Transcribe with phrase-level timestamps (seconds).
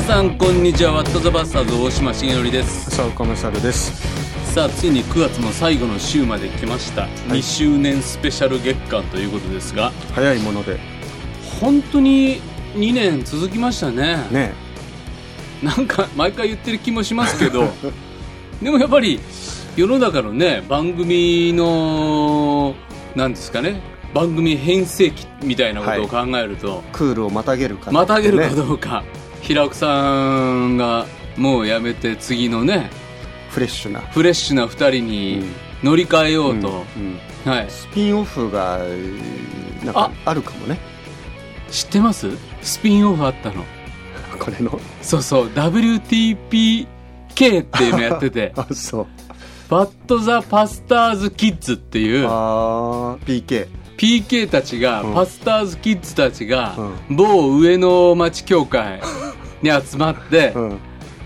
[0.00, 0.94] 皆さんこんにちは。
[0.94, 2.88] ワットザバスターズ大島重則です。
[2.88, 4.54] 浅岡勝です。
[4.54, 10.80] さあついに9月の最後の週まで来ました、2周年スペシャル月間ということですが早いもので。
[11.60, 12.40] 本当に
[12.72, 14.26] 2年続きましたね。
[14.30, 14.54] ね。
[15.62, 17.70] なんか毎回言ってる気もしますけど。
[18.62, 19.20] でもやっぱり
[19.76, 22.74] 世の中のね番組の
[23.14, 23.82] なんですかね
[24.14, 29.04] 番組変成期みたいなことを考えると、クールをまたげるかまたげるかねどうか、
[29.50, 32.88] 平奥さんがもうやめて次のね
[33.48, 33.98] フレッシュな。
[33.98, 35.42] フレッシュな2人に
[35.82, 37.52] 乗り換えようと、うんうん。
[37.52, 40.34] はい、スピンオフがえーなんかあ。
[40.34, 40.78] るかもね。
[41.68, 42.28] 知ってます？
[42.62, 43.64] スピンオフあったの。
[44.38, 44.78] これの？
[45.02, 45.46] そうそう。
[45.48, 46.86] WTPK っ
[47.34, 48.52] ていうのやってて。
[48.56, 49.06] あそう。
[49.68, 55.14] バット・ザ・パスターズ・キッズっていうあー PK PK たちが、うん。
[55.14, 56.76] パスターズ・キッズたちが、
[57.10, 59.00] 某上野町協会
[59.62, 60.78] に集まってうん。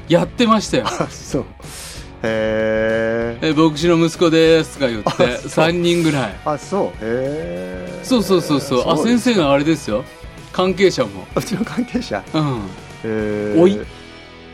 [0.09, 0.85] やってましたよ。
[0.87, 1.45] あ そう。
[2.23, 5.27] へええ牧師の息子ですとか言ってあそう。
[5.67, 6.35] 3人ぐらい。
[6.45, 6.87] あそう。
[6.87, 8.91] へえそうそうそうそう。
[8.91, 10.05] あ先生があれですよ。
[10.53, 11.27] 関係者も。
[11.35, 12.23] うちの関係者？
[12.35, 12.61] うん。
[13.05, 13.61] へー。
[13.61, 13.81] おい。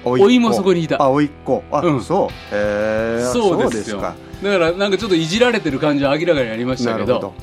[0.02, 1.02] おおいもそこにいた。
[1.02, 1.62] あおいっ子。
[1.70, 2.02] あ、うん。
[2.02, 2.54] そう。
[2.54, 3.98] へえそうですよ。
[3.98, 4.14] か。
[4.42, 7.06] だからなんかちょっといじられてる感じは明らかにありましたけど。
[7.06, 7.34] なるほど。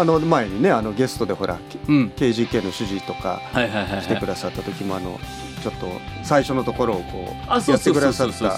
[0.00, 1.58] あの前にねあのゲストでほら
[1.88, 2.12] うん。
[2.16, 5.18] KGK の主事とか来てくださった時もあの
[5.58, 8.56] ちょっと最初のところをこうやってくださった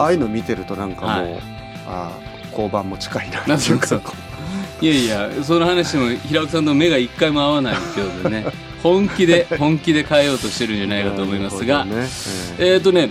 [0.00, 1.42] ああいうの見てるとなんかもう、はい。
[1.86, 3.44] ああ交番も近いな。
[3.46, 4.02] なんとなくそう。
[4.80, 8.46] いやいやその話も平岡さんの目が一回も合わないってことでね。
[8.82, 12.06] 本気で本気で変えようとしてるんじゃないかと思いますが、ね。
[12.58, 12.76] ええ。
[12.76, 13.10] っ、ー、とね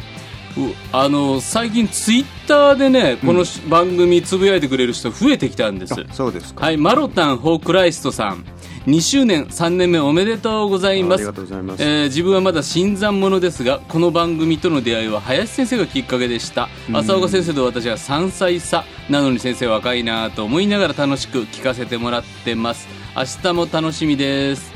[0.58, 8.46] うあの最近ツイッターでねこのし番組つぶやいてくれる人増えてきたんです、そうですか、はいマロタン・ホークライストさん
[8.86, 11.20] 2周年3年目おめでとうございます。
[11.20, 16.67] ありがとうございます、えー自分はまだ新参者ですがこの番組との出会いは林先生がきっかけでした。
[16.92, 22.88] 浅岡先生と私は3歳差なのに先生若いなと思いながら楽しく聞かせてもらってます。
[23.16, 24.73] 明日も楽しみです。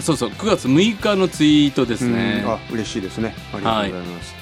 [0.00, 2.42] そうそう9月6日のツイートですね。
[2.44, 2.50] うん。
[2.50, 3.34] あ嬉しいですね。
[3.54, 4.34] ありがとうございます、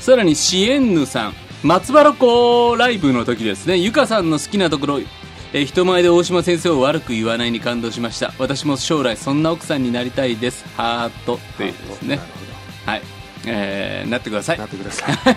[0.00, 3.76] さらにシエンヌさん松原湖ライブの時ですね。
[3.76, 5.00] ゆかさんの好きなところ
[5.54, 8.34] えー人前で大島先生を悪く言わないに感動しました。
[8.40, 10.64] 私も将来そんな奥さんになりたいです。
[10.76, 12.18] ハートっていうですね。
[12.84, 13.02] はい、
[13.46, 14.56] えーなってください。
[14.56, 15.14] どなってください。
[15.14, 15.36] はい、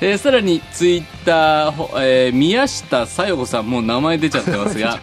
[0.00, 5.00] えーさらにツイッターほ、えー宮下さよ子さんもう名前出ちゃってますが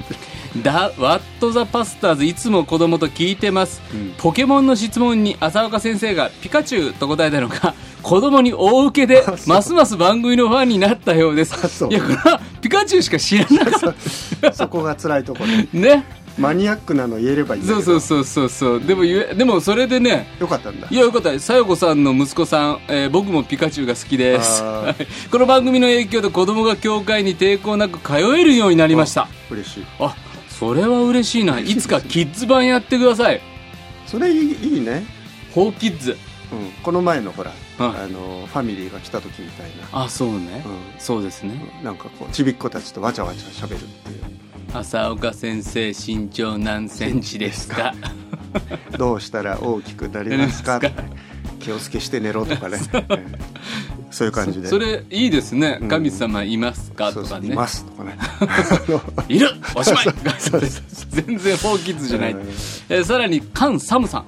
[0.63, 4.13] だワット・ ザ・パスターズいつも子供と聞いてます、うん。
[4.17, 11.85] ポケモンの質問に浅岡先生がピカチュウと答えたのが子供に大受けで ますます番組のファンになったようです。
[11.89, 13.95] いやこれはピカチュウしか知らなかっ
[14.51, 15.45] そこが辛いところ。
[15.45, 16.03] たね。
[16.35, 18.81] マニアックなの言えればいいそうそうそうそうそう。
[18.83, 20.27] でも言えでもそれでね。
[20.39, 20.87] よかったんだ。
[20.89, 21.39] いやよかった。
[21.39, 24.63] さよこさんの息子さん、えー僕もピカチュウが好きです。
[25.29, 29.27] この番組の影響で子供が教会に抵抗なく通えるようになりました。
[29.51, 29.83] 嬉しい。
[29.99, 30.15] あ
[30.49, 31.59] それは嬉しいな。
[31.59, 33.41] いつかキッズ版やってください。
[34.07, 35.05] それいいいいね、
[35.53, 36.13] フォーキッズ。
[36.13, 36.17] うん、
[36.83, 38.03] この前のほら、はい。
[38.03, 40.03] あのファミリーが来た時みたいな。
[40.05, 40.63] あそうね、
[40.97, 41.53] うそうですね。
[41.83, 44.23] なんかこうちびっ子たちとわちゃわちゃしゃべるっていう。
[44.73, 47.93] 浅岡先生身長何センチですか？
[48.97, 50.81] どうしたら大きくなりますか？
[51.59, 52.79] 気をつけして寝ろとかね。
[52.93, 53.25] ええ
[54.11, 54.69] そういう感じで。
[54.69, 55.79] それいいですね。
[55.81, 55.87] うん。
[55.89, 57.11] 神様いますか？
[57.11, 57.53] とかね。
[57.53, 58.17] ますとかね。
[59.27, 59.49] いる？
[59.75, 60.05] おしまい！
[61.09, 62.39] 全然フォーキッズじゃない、うん。
[62.89, 64.25] えーさらにカン・サムさん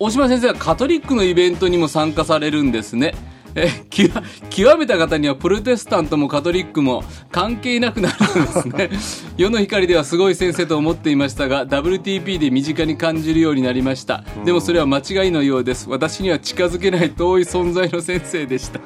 [0.00, 3.14] 大島先生はカトリックのイベントにも参加されるんですね。
[3.54, 4.12] えー極
[4.50, 8.90] 極めた方にはプロテスタントもカトリックも関係なくなるんですね。
[9.36, 14.22] 世の光ではすごい先生と思っていましたが WTP で身近に感じるようになりました。
[14.44, 15.88] でもそれは間違いのようです。
[15.88, 18.78] 私には近づけない遠い存在の先生でした。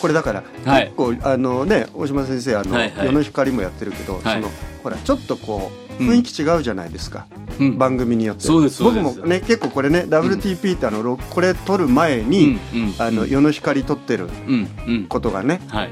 [0.00, 0.84] これだから、はい。
[0.84, 3.06] 結構あのね大島先生あの、はいはい。
[3.06, 4.34] 世の光もやってるけど、はい。
[4.34, 4.52] その
[4.84, 7.26] ほらちょっとこううん雰囲気違うじゃないですか、
[7.60, 7.78] うん。
[7.78, 8.44] 番組によって。
[8.44, 9.04] そうですそうです。
[9.04, 15.06] 僕もね結構これね WTP ってあの、ろこれ撮る前に、うんうんあの世の光撮ってるうんうん。
[15.06, 15.90] ことがねはい。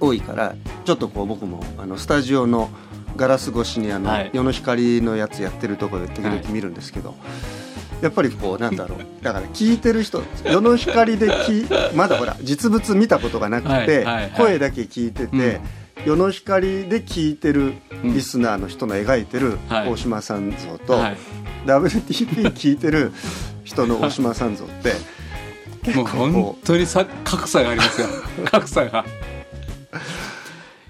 [0.00, 0.54] 多いから
[0.84, 2.70] ちょっとこう僕もあのスタジオの
[3.14, 4.30] ガラス越しにあの、はい。
[4.32, 7.14] 世の光のやつやってるところで時々見るんですけど、
[8.00, 8.98] やっぱりこうなんだろう。
[9.22, 14.30] だから聞いてる人世の光で聞いまだほら実物見たことがなくて、はいはいはい。
[14.36, 15.60] 声だけ聞いてて、
[16.04, 19.88] 世の光で聞いてるリスナーの人の描いてるはい。
[19.88, 21.16] 大島さん像と、はい。
[21.64, 23.12] WTP 聞いてる
[23.62, 24.94] 人の大島さん像って
[25.84, 28.08] 結 もう構本こ当にさ格差がありますよ。
[28.50, 29.04] 格差が。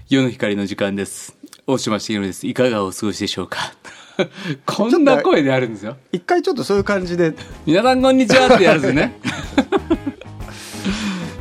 [0.09, 1.37] 世の光の時間です。
[1.67, 2.47] 大島茂則です。
[2.47, 3.73] いかがお過ごしでしょうか？
[4.65, 5.91] こんな声であるんですよ。
[5.91, 7.33] う一回ちょっとそういう感じで。
[7.67, 9.19] 皆さんこんにちはってやるんですね。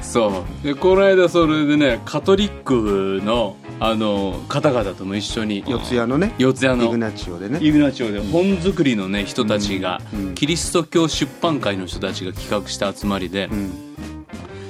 [0.03, 0.67] そう。
[0.67, 7.59] でこの間それでねカトリックのあの方々とも一緒に四谷のね四谷のイグナチオでね。
[7.61, 10.35] イグナチオで本作りのね人たちが、うん。
[10.37, 13.73] キリスト教出版会の人たちが企画した集まりで、うん。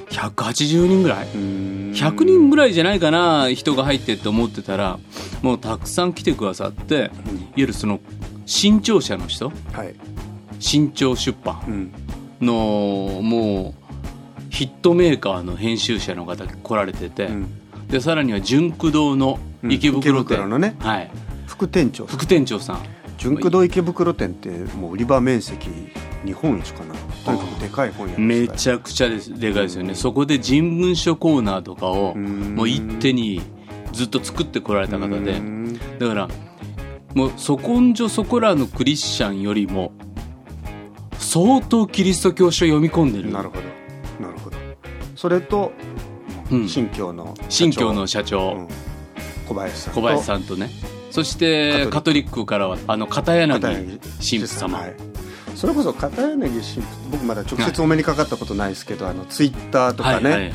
[0.08, 1.92] 180人ぐらい、うん。
[1.94, 4.98] 100人ぐらいじゃないかな人が入ってって思ってたら
[5.42, 7.10] もうたくさん来てくださって、いわ
[7.56, 8.00] ゆるその
[8.46, 9.94] 新潮社の人はい。
[10.58, 11.92] 新潮出版うん。
[12.40, 17.58] のもうヒットメーカーの編集者の方来られてて、うん
[17.92, 20.22] でさらには純駆動の池袋うん。
[20.22, 20.74] 池店、袋のね。
[20.78, 21.10] はい、
[21.46, 22.78] 副店長副店長さん。
[23.18, 25.68] 純駆動池袋店ってもう売り場面積
[26.24, 26.94] 日本一かな。
[27.26, 29.38] とにかくでかい本屋めゃちゃくちゃです。
[29.38, 29.94] でかいですよね。
[29.94, 32.54] そこで人文書コーナーとかをうん。
[32.54, 33.42] もう一手に
[33.92, 35.42] ずっと作ってこられた方で。
[35.98, 36.28] だから
[37.14, 39.92] もうそこんじょそこらのクリスチャンよりも
[41.18, 43.30] 相当キリスト教書読み込んでる。
[43.30, 44.26] なるほど。
[44.26, 44.56] なるほど。
[45.14, 45.72] それと
[46.06, 46.11] うん
[46.68, 48.68] 新教の新教の社長、うん。
[49.48, 50.00] 小林さんと。
[50.00, 50.70] 小林さんとね。
[51.10, 52.46] そしてカトリック。
[52.46, 54.94] からはあの片柳神父様、はい。
[55.54, 60.52] それこそ片柳神父僕まだ直接お目にかかったことないですけど、あのツイッターとかね、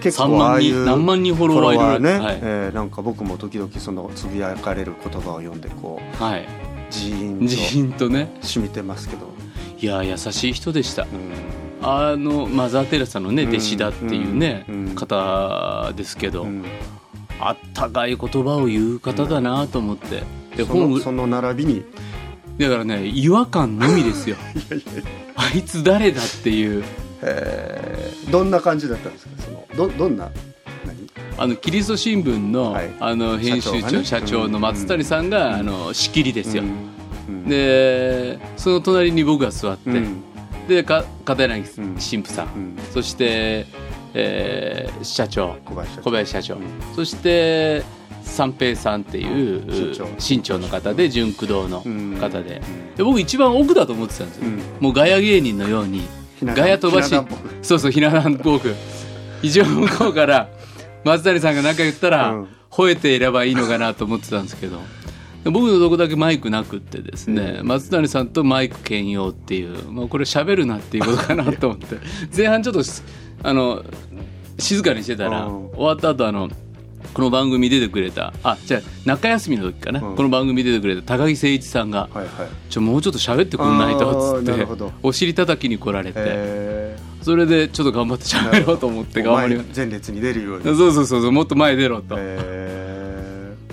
[0.00, 2.00] 結3構ああいう何万人フォロワーいる。
[2.00, 2.38] ね、はい。
[2.42, 6.48] えーなんか僕も時々そのつぶやかれる言葉を読んでこうはい。
[6.90, 8.36] ジーンとジーンとね。
[8.42, 9.32] 染みてますけど、
[9.78, 11.04] いや優しい人でした。
[11.04, 11.08] うん
[11.82, 13.48] あのマザー・テレサのねうん。
[13.50, 14.94] 弟子だっていうね、うん。
[14.94, 16.64] 方ですけど、うん。
[17.40, 20.22] あったかい言葉を言う方だなと思って、
[20.56, 21.84] でそ本のその並びに。
[22.58, 24.36] だからね違和感のみですよ。
[25.34, 26.84] あいつ誰だっていう。
[27.22, 28.30] えー。
[28.30, 29.32] どんな感じだったんですか？
[29.42, 30.30] そのどどんな
[30.86, 30.96] 何？
[31.38, 32.90] あのキリスト新聞の,、はい。
[33.00, 37.48] あの編集長社長がねの松谷さんが、あの仕切りですよ、うん。
[37.48, 40.22] でその隣に僕が座って、うん
[40.68, 41.64] でか片柳うん。
[41.94, 42.78] 神父さん、うん。
[42.92, 43.66] そして、
[44.14, 45.56] えー社長。
[45.64, 46.56] 小林社長。
[46.94, 47.82] そして
[48.22, 52.16] 三平さんっていう新潮の方で純駆動のうん。
[52.20, 52.94] 方で,、うん。
[52.96, 54.62] で僕一番奥だと思ってたんですよ、うん。
[54.80, 56.02] もうガヤ芸人のように
[56.42, 57.14] ガヤ飛ばし。
[57.62, 58.74] そうそうひな壇っぽく。
[59.42, 60.48] 一応向こうから
[61.04, 62.48] 松谷さんが何か言ったら、うん。
[62.70, 64.78] 吠えていればいいのかなと思ってたんですけど。
[64.78, 64.82] で
[65.44, 71.96] 僕のとこだけマイクなくってですね、松谷さんとマイク兼用っていう、まあ、これ喋るなっていうことかなと思って。
[72.36, 73.02] 前半ちょっとし
[73.42, 73.82] あの
[74.58, 75.68] 静かにしてたら、うん。
[75.70, 76.48] 終わった後あの
[77.12, 80.16] この番組出てくれたあじゃあ中休みの時かな、うん。
[80.16, 82.28] この番組出てくれた高木誠一さんがはいはい
[82.70, 84.66] 「ちょもうちょっと喋ってくんないと」っつって
[85.02, 90.64] お尻叩きに来られて、えそれでちょっと頑張って喋ろうと思ってー頑張りま前前列に出るように。
[90.64, 92.91] そうそうそうそうもっと前出ろと、えー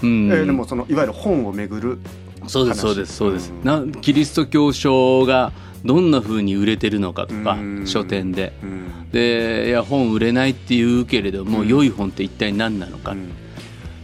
[0.03, 0.31] うん。
[0.31, 1.99] えーでもそのいわゆる本をめぐる
[2.41, 3.63] 話そうですそうですそうです、うん。
[3.91, 5.51] なキリスト教書が
[5.85, 7.87] どんな風に売れてるのかとか、うん。
[7.87, 8.53] 書店で。
[8.63, 9.09] うん。
[9.11, 11.67] でいや本売れないっていうけれども、うん。
[11.67, 13.31] 良い本って一体何なのか、うん。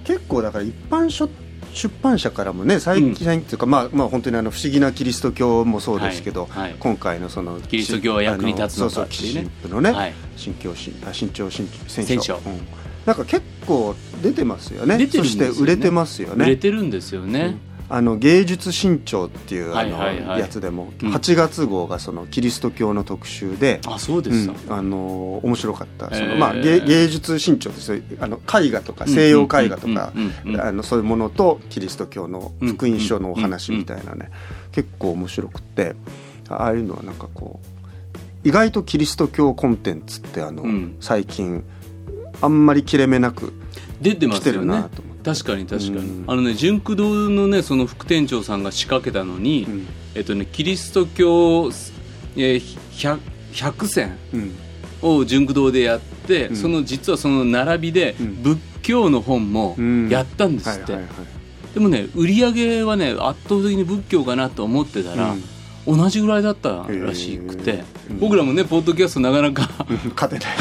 [0.04, 1.30] 結構だから一般書
[1.74, 6.76] 出版社からもね最近っていうか、まあまあ本当にあの不思議なキリスト教もそうですけど、はいはい。
[6.80, 9.40] 今回のそのキリスト教は役に立つのかっていうね。
[9.42, 10.14] あのそうそう新婦のね、はい。
[10.38, 14.98] 新教新あ新潮新戦戦書書うんなんか結構出てますよね。
[14.98, 15.08] ね。
[15.08, 16.46] そして売れてますよね。
[16.46, 17.58] 売れてるんですよね、
[17.88, 21.14] あの芸術新潮っていうあはいのやつでもうん。
[21.14, 26.08] 8月号がそのキリスト教の特集で、あそうでうすか、ん、あの面白かった。
[26.14, 26.38] その、えー。
[26.38, 30.62] まあ、芸芸術新潮ですよあの絵画とか西洋絵画とかうんうんうんうん。
[30.62, 34.32] あのそういうものとキリスト教の福音書のお話みたいなね。
[34.72, 35.96] 結構面白くって
[36.50, 40.98] ああいうのはなんかこう意外とキリスト教コンテンツってあの、うん。
[41.02, 41.64] 最近
[42.42, 43.54] あんまり切れ目なく
[44.02, 44.86] 出てますよね。
[45.24, 46.24] 確かに確かに、うん。
[46.28, 49.88] あのね純駆動のねその副店長さんが仕掛けたのに、うん。
[50.14, 51.70] えっとねキリスト教、
[52.36, 52.62] えー、
[52.92, 53.20] 100,
[53.54, 54.56] 100選うん。
[55.02, 56.56] を純駆動でやって、うん。
[56.56, 58.44] その実はその並びでうん。
[58.44, 60.10] 仏教の本もうん。
[60.10, 60.98] やったんですって、
[61.74, 65.36] でもね売り上げはね圧倒的に仏教かなと思ってたら、
[65.88, 67.84] 同じぐらいだったらしくて、
[68.20, 70.12] 僕らもねポッドキャストなかなかうん。
[70.16, 70.56] 勝てない。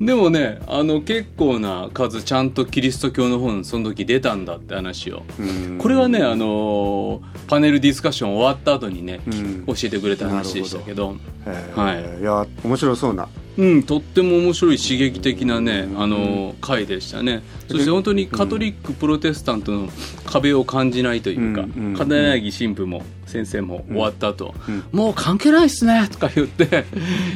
[0.00, 5.24] でもねあの結構な数ちゃんとキリスト教の本その時出たんだって話を。
[5.38, 5.42] う
[5.74, 5.78] ん。
[5.78, 9.64] これはねあのパネルディスカッション終わった後にね、うん。
[9.66, 11.16] 教えてくれた話でしたけど。
[11.46, 11.96] えはい。
[11.96, 13.28] ーいや面白そうな
[13.60, 17.42] うん、とっても面白い刺激的なね、あの回でしたね。
[17.68, 19.90] そして本当にカトリック、プロテスタントの
[20.24, 21.94] 壁を感じないというか、うんうん。
[21.94, 24.84] 片柳神父も先生も終わった後、うん。
[24.92, 26.86] もう関係ないっすねとか言って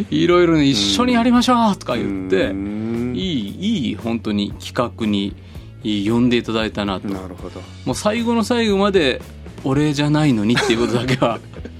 [0.08, 3.12] いろいろね一緒にやりましょうとか言って、うん。
[3.14, 5.36] いいいい本当に企画に
[5.82, 7.60] 呼んでいただいたなと、なるほど。
[7.84, 9.20] もう最後の最後まで
[9.62, 11.38] お礼じゃないのにっていうことだけは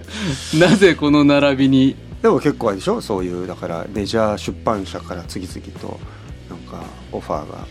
[0.58, 3.02] なぜこの並びにでも結構あれでしょ？
[3.02, 6.00] そういうだからメジャー出版社から次々と
[6.48, 7.66] なんかオファーが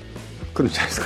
[0.54, 1.02] 来るんじゃないです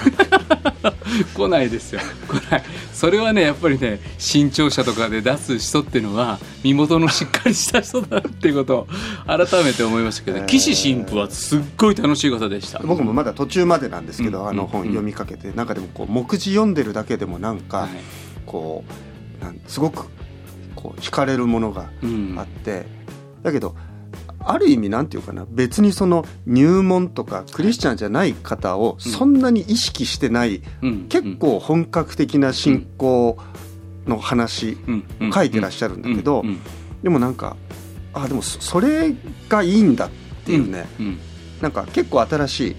[0.83, 0.93] か？
[1.33, 2.01] 来ないですよ。
[2.27, 2.63] 来ない。
[2.93, 8.87] それはねやっぱりね新潮社とかで出す人っていうのは身元のしっかりした人だなっていうことを
[9.25, 10.45] 改めて思いましたけど、えー。
[10.45, 12.79] 岸神父はすっごい楽しい方でした。
[12.79, 17.89] 僕もまだ途中までなんですけど、うんあの本うん読みかけて、なんかでもこう目次読んでるだけでもなんか、はい。
[18.45, 18.83] こ
[19.39, 20.05] うなんすごく
[20.75, 22.85] こう惹かれるものがうんあって、
[23.43, 23.75] だけど
[24.39, 31.07] ある意味なんていうかな別にその入門とかクリスチャンじゃない方をそんなに意識してない、うん。
[31.09, 33.37] 結構本格的な信仰
[34.05, 35.03] の話、うん。
[35.19, 35.33] うん。
[35.33, 36.47] 書いてらっしゃるんだけどうん。
[36.49, 36.59] うん。
[37.03, 37.57] でもなんか
[38.13, 39.13] あでもそそれ
[39.49, 40.09] がいいんだっ
[40.45, 41.19] ていうね、うん。
[41.61, 42.75] なんか結構新しい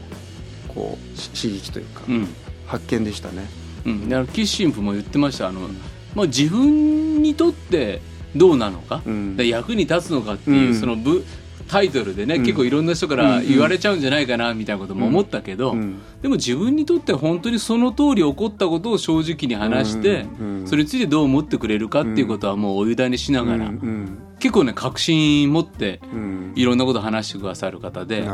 [0.68, 2.28] こうし刺激というか、うん。
[2.66, 3.46] 発見でしたね。
[3.84, 5.48] うん、だから岸神父も言ってました。
[5.48, 5.68] あの、
[6.14, 8.00] まあ、自分にとって
[8.38, 9.02] どうなのか、
[9.42, 10.75] 役に立つのかっていう、うん。
[10.75, 11.25] その部
[11.68, 12.42] タイトルでね、うん。
[12.42, 15.99] 結構いろんな人から言われちゃうんじゃないかなみたいなことも思ったけど、うん。
[16.23, 20.66] でも自分にとって本当にその通り起こったことを正直に話して、うん。
[20.66, 26.52] それについてどう思ってくれるかっていうことはもうお委ねしながら、うん結構ね確信持ってうん。
[26.54, 28.28] いろんなこと話してくださる方で。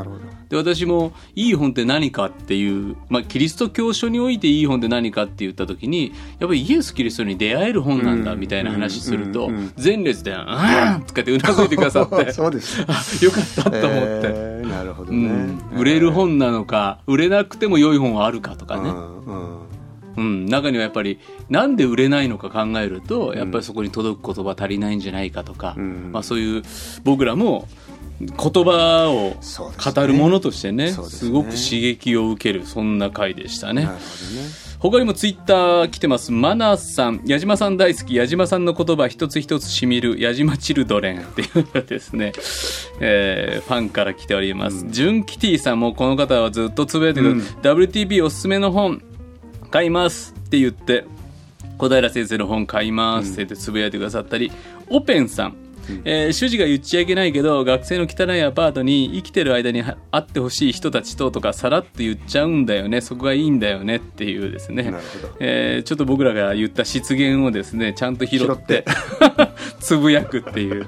[0.48, 8.40] で私もいい本って何かっていう、まあ、キリスト教書においていい本って何かって言った時にやっぱりイエス・キリストに出会える本なんだうん。
[8.40, 9.50] みたいな話すると
[9.82, 12.84] 前列で「うん」とかってうなずいてくださって そうです。
[12.86, 13.92] あ よかったと思って、
[14.24, 15.60] えーなるほどうねん。
[15.76, 19.58] 売れる本なのか売れなくても良い本はあるかとかね、うんうん
[20.16, 21.18] うん、中にはやっぱり
[21.48, 26.10] なんで売れないのか考えるとやっぱりそこに届く言葉足りないんじゃないかとか、うん。
[26.12, 26.62] まあ、そういう
[27.02, 27.68] 僕らも
[28.20, 31.28] 言葉を語るものとしてねそうですね。
[31.28, 33.84] すごく刺激を受けるそんな回でしたね。
[33.84, 34.64] なるほどね。
[34.78, 36.30] 他にもツイッター来てます。
[36.30, 37.22] マナさん。
[37.24, 38.14] 矢島さん大好き。
[38.14, 42.32] 矢島さんの言葉一つ一つしみる矢島チルドレンっていうですね、
[43.00, 47.38] えーファンから来ております、ジュンキティさんもこの方はずっとつぶやいてる、うん。
[47.38, 49.02] WTB おすすめの本
[49.74, 51.04] 買いますって言って
[51.78, 54.52] 小平先生の本買いますって言ってつぶやいてくださったり、
[54.88, 55.56] オペンさん、
[56.04, 64.94] えー主人が言っちゃいけないけど学生の汚いアパートに生きてる間には会ってほしい人たちととかさらっと言っちゃうんだよねそこがいいんだよねっていうですね。
[65.40, 68.84] えーちょっと僕らが言った失言をですねちゃんと拾って
[69.80, 70.86] つぶやくっていう。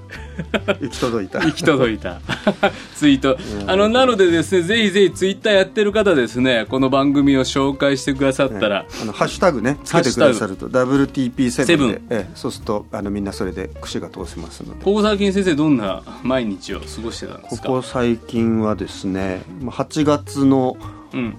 [0.81, 1.41] 行き届いた。
[1.41, 2.21] 行き届いた。
[2.97, 3.39] ツイート。
[3.67, 10.69] あのなのでですねぜひぜひツイッターやってる方ですねこの番組を紹介してくださったら、あのハッシュタグねつけてくださると。
[10.69, 11.91] WTP7 セブン。
[11.93, 14.85] で、ええそうするとあのみんなそれで串が通せますので。
[14.85, 17.69] ここ最近先生どんな毎日を過ごしてたんでこすか？
[17.69, 20.77] こ最近はですねまあ8月の
[21.13, 21.35] うん。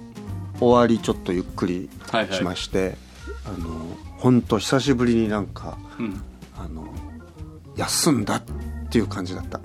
[0.60, 2.36] 終わりちょっとゆっくりはいはい。
[2.36, 2.96] しまして、
[3.44, 6.20] あの本当久しぶりになんかうん。
[6.58, 6.88] あの
[7.78, 8.42] 休んだっ
[8.90, 9.60] ていう感じだった。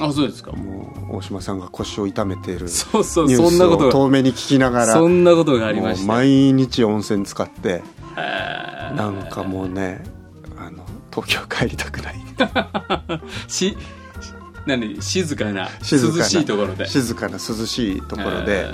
[0.00, 0.52] あそうですか。
[0.52, 3.92] もう大島さんが腰を痛めているそうそうそんなことが。
[3.92, 7.82] 遠目に聞きながらそんなことがありました毎日温泉使って
[8.14, 10.04] なんかもうね
[10.58, 12.16] あの東京帰りたくない。
[13.48, 13.76] し
[14.66, 15.00] 何？
[15.00, 16.86] 静かな静かな涼しいところで。
[16.88, 18.66] 静かな涼しいところで、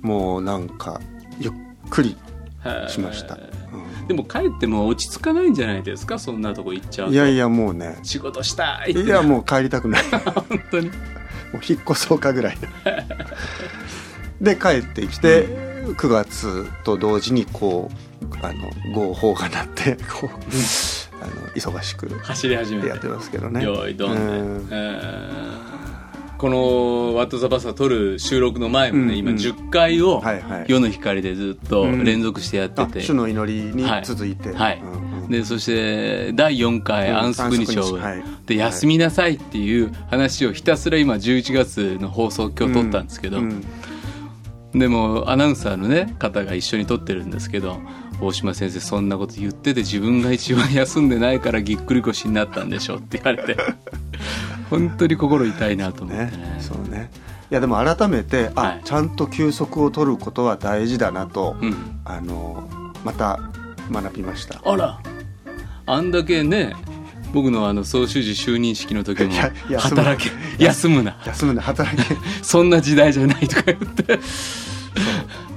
[0.00, 1.00] もうなんか
[1.38, 1.52] ゆっ
[1.90, 2.16] くり
[2.88, 3.40] しました、う
[4.08, 6.18] でも帰っても落ち着かないんじゃないですか？
[6.18, 7.14] そんなとこ行っちゃうんと。
[7.14, 7.98] いやいやもうね。
[8.02, 8.90] 仕事したい。
[8.92, 10.04] っていやもう帰りたくない。
[10.10, 10.18] も
[10.48, 10.88] 本当に。
[10.88, 10.92] う
[11.68, 12.58] 引っ越そうかぐらい。
[14.40, 15.46] で帰ってきて、
[15.96, 17.90] 9月と同時にこ
[18.22, 20.28] うあの合法が鳴ってこう、
[21.22, 22.88] あの忙しく走り始めて。
[22.88, 23.64] やってますけどね。
[23.64, 24.24] よいどんで、う
[24.66, 24.68] ん。
[24.70, 25.75] えー
[26.38, 29.42] この「ワット・ザ・バス」を撮る収録の前もね、今うんうん。
[29.42, 30.64] 10回をはいはい。
[30.68, 34.82] 夜の光でずっと連続してやってあて、主の祈りに続いて、はい。
[34.82, 35.30] うんうん。
[35.30, 38.22] でそして第4回うん安息日を、はい。
[38.46, 43.64] で休みなさいっていう話をひたすら今11月の放送今日撮ったんですけど、うん。
[44.74, 47.80] でもアナウンサーのね方が一緒に撮ってるんですけど
[48.20, 53.60] 大島先生そんなこと言ってて自分が一番休んでないからぎっくり腰になったんでしょって言われて
[54.70, 56.30] 本当に心痛いなと思ってね。
[56.30, 57.10] ねそうね。
[57.50, 58.80] いやでも改めてあ、はい。
[58.84, 62.00] ちゃんと休息を取ることは大事だなと、うん。
[62.04, 62.68] あの
[63.04, 63.38] また
[63.90, 64.60] 学びました。
[64.64, 64.98] あら。
[65.88, 66.74] あんだけね
[67.32, 69.30] 僕のあの総習字就任式の時も
[69.78, 71.02] 働け休む。
[71.02, 71.16] な。
[71.24, 72.16] 休むんで働け。
[72.42, 74.18] そんな時代じゃないとか言って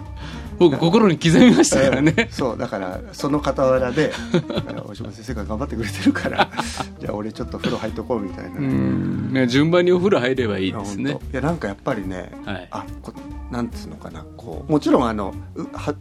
[0.60, 4.12] 僕心に刻みましたからね、そうだからその傍らで
[4.86, 6.50] 大島先生が頑張ってくれてるから
[7.00, 9.34] じゃあ俺ちょっと風呂入っとこうみたいな、うん。
[9.34, 11.18] ね順番にお風呂入ればいいですね。
[11.32, 12.68] いやなんかやっぱりね、はい。
[12.72, 13.14] あこ
[13.52, 15.34] なんつうのかなこうもちろんあの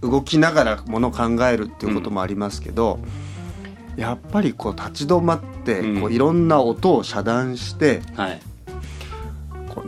[0.03, 2.99] 動きながらものを考えるっていうこともありますけど、
[3.97, 6.01] やっぱりこう立ち止まってうん。
[6.01, 8.41] こういろんな音を遮断してはい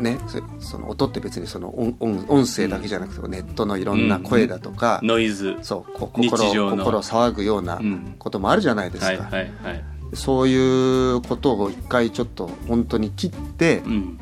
[0.01, 5.57] ねそその音って別にその音音音声だけじゃなくてネットのいろんな声だとかノイズ。
[5.63, 8.15] そう心心騒ぐようなうん。
[8.19, 9.85] こともあるじゃないですか、はいはいはい。
[10.15, 14.19] そういうことを一回ちょっと本当に切ってうん。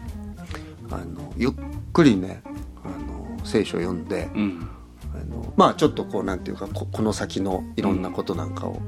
[0.90, 1.50] あのゆっ
[1.92, 2.42] くりね
[2.85, 4.68] あの聖書を読んでうん。
[5.14, 8.80] あのまあちょっとこうなんていうかここの先のいろんなことなんかを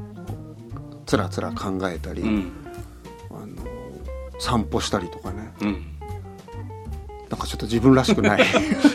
[1.06, 2.52] つらつら考えたり、うん。
[3.30, 3.56] あの
[4.38, 5.52] 散歩したりとかね。
[5.60, 5.86] うん
[7.30, 8.44] なんかちょっと自分らしくない。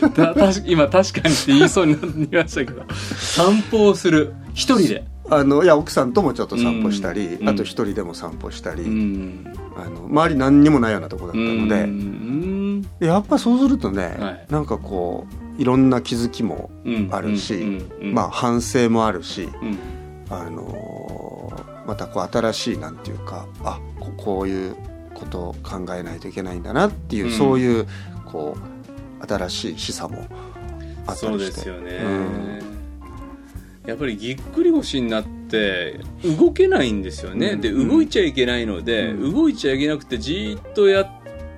[0.68, 2.84] 今確かにって言いそうになりましたけど。
[3.18, 4.34] 散歩をする。
[4.54, 5.06] 一人で。
[5.28, 7.50] あのいや奥さんともちょっと散歩したり、うん。
[7.50, 9.46] あと一人でも散歩したり、うん。
[9.78, 12.86] あの周り何にもないようなとこだったので、うん。
[13.00, 14.46] やっぱそうするとね、はい。
[14.50, 15.26] なんかこ
[15.58, 17.08] ういろんな気づきもうん。
[17.12, 19.78] あるし、まあ反省もあるし、うん。
[20.30, 24.76] あのーまたこう新しいなんていうかあここういう
[25.14, 27.32] ことを考えないといけないんだなっていう、うん。
[27.32, 27.88] そういう
[28.36, 28.58] こ
[29.22, 30.28] う新しい示唆も
[31.08, 31.56] あったそうりして。
[31.56, 33.90] ですよね、うん。
[33.90, 36.02] やっぱりぎっくり腰になって
[36.38, 37.82] 動けないんですよね、でうん。
[37.82, 39.34] うん動いちゃいけないので、うん。
[39.34, 41.10] 動いちゃいけなくてじーっとや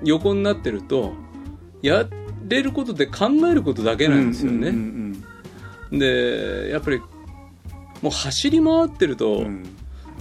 [0.03, 1.13] 横になってると
[1.81, 2.05] や
[2.47, 4.71] れることで考えることだけなんですよね、
[5.91, 6.99] でやっぱり
[8.03, 9.47] もう走り回ってると、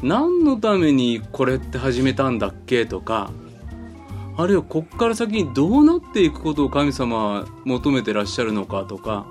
[0.02, 3.30] 何のためにこれって始めたんだっけとか
[4.36, 9.26] あるいはこっから先にどうなっていくことを神様は求めてらっしゃるのかとか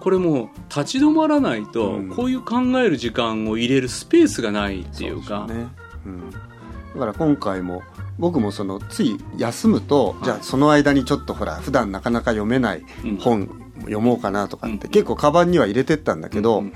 [0.00, 2.08] これもう立ち止まらないと、うん。
[2.08, 5.46] こういう考える時間を入れるスペースがないっていうか。
[5.48, 5.68] そうですね。
[6.06, 7.82] うん、だから今回も
[8.18, 13.16] 僕もそのつい休むと、じゃあその間にちょっとほら普段なかなか読めないうん。
[13.18, 13.48] 本
[13.82, 14.90] 読もうかなとかって、うん。
[14.90, 16.72] 結構カバンには入れてったんだけど、うん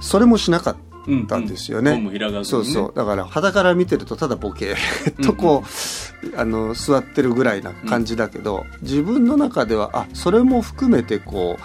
[0.00, 1.92] それもしなかっうんたんですよね。
[1.92, 2.44] 本も開かずにね。
[2.44, 4.76] そうそうだから肌から見てるとただボケ。
[5.22, 5.64] とこ
[6.34, 11.56] う、あの座ってるぐらいな感じだけど、自分の中ではあそれも含めてこ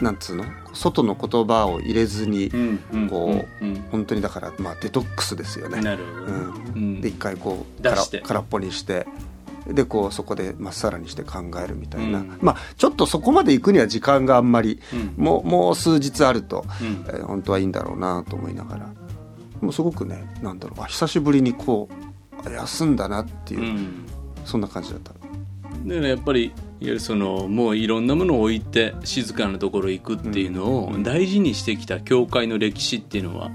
[0.00, 0.44] うなんつうの？
[0.72, 5.78] 外の言葉を入れずに、うんうんこううん本当にだからまあデトックスですよね。
[5.78, 6.52] うんなるほど、うん。
[6.74, 7.00] うん。
[7.00, 8.20] で一回こう空出して。
[8.20, 9.06] 空っぽにして
[9.68, 12.38] でこうそこでまっさらにして考えるみたいな、うん。
[12.40, 15.24] まあちょっとそこまで行くには時間があんまりうん。
[15.24, 17.04] もうもう数日あると、うん。
[17.08, 18.92] えー本当はいいんだろうなと思いながら。
[19.60, 21.88] もうすごくねなんだろうあ久しぶりにこ
[22.44, 24.06] うあ休んだなっていう、うん。
[24.44, 25.12] そんな感じだった。
[25.12, 25.18] だ
[25.94, 31.02] からやっぱりいわゆるそのもういろんなものを置いて静かなところ行くっていうのをうん。
[31.02, 33.52] 大事にしてきた教会の歴史っていうのはや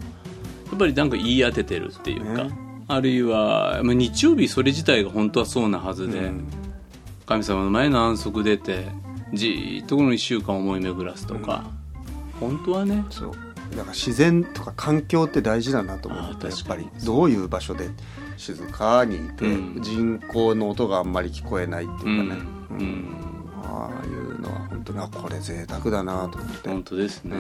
[0.75, 6.47] っぱりなんか言い当ててるっていうか、ねあるいは、まあ、日曜日それ自体が本当はそうなはずで、うん。
[7.25, 8.87] 神様の前の安息出て
[9.33, 11.63] じーっとこの1週間思い巡らすとか、
[12.39, 13.05] 本当はね。
[13.09, 13.31] そう。
[13.71, 17.89] だから自然とか環境って大事だなと思あうとやっぱりどういう場所で
[18.35, 19.81] 静かにいて、うん。
[19.81, 22.77] 人工の音があんまり聞こえないっていうかね、うん。
[22.77, 23.15] うん。
[23.63, 27.37] ああいうのは本当にあこれ贅沢だなと思って、本当ですね、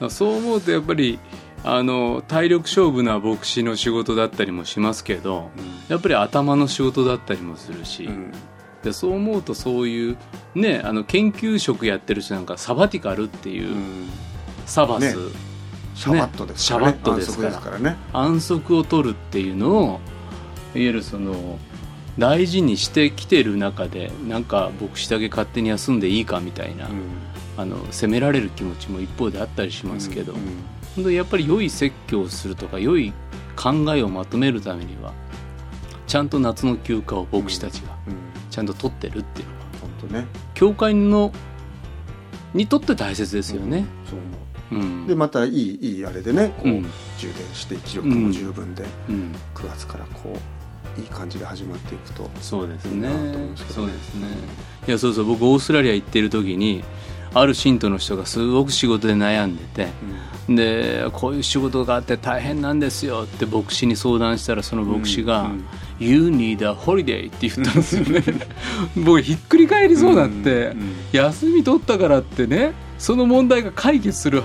[0.00, 0.10] うん。
[0.10, 1.18] そう思うとやっぱり
[1.66, 5.50] あの体力勝負な牧師の仕事だったりもしますけど
[5.88, 8.32] やっぱり頭の仕事だったりもするし、うん。
[8.82, 10.18] でそう思うとそういう
[10.54, 14.10] ねあの研究職やってる人なんかサバティカルっていう、うん。
[14.66, 15.32] サバス、ね。
[15.94, 16.92] シャバットですからね。
[16.92, 17.78] シャバットですから。
[17.78, 17.96] ね。
[18.12, 20.00] 安息を取るっていうのをいわ
[20.74, 21.58] ゆるその
[22.18, 26.88] 大事にしてきてる中でなんか牧師だけ勝手に休んでいいかみたいな、
[27.56, 33.12] あの責められる気持ちも一方であったりしますけど、うんうん本当にやっぱり良い説教をするとか良い
[33.56, 35.12] 考えをまとめるためには
[36.06, 38.14] ちゃんと夏の休暇を牧師たちがうん。
[38.50, 40.26] ちゃんと取ってるっていうのは本当ね。
[40.54, 41.32] 教会の
[42.52, 43.84] にとって大切ですよね。
[44.08, 45.08] そうんう。
[45.08, 46.82] でまたいいいいあれでねこう、うん。
[47.18, 49.32] 充電して気力も十分で、うん。
[49.54, 50.36] 9月からこ
[50.96, 52.92] ういい感じで始まっていくとそうですね。
[52.94, 53.88] いいなと思うんですけどね。
[53.88, 54.26] そうですね。
[54.86, 56.84] いやそうそう僕オーストラリア行ってる時に
[57.34, 59.88] ある信徒の人がすごく仕事で悩んでて
[60.48, 65.64] でこういう仕事があって大変なんですよって牧師に相談したらその牧師が「うん
[65.98, 68.22] You need a holiday」って言ったんですよね。
[68.96, 74.42] 僕ひっくり返りそうになって、うんうん休み取ったからってねその問題が解決する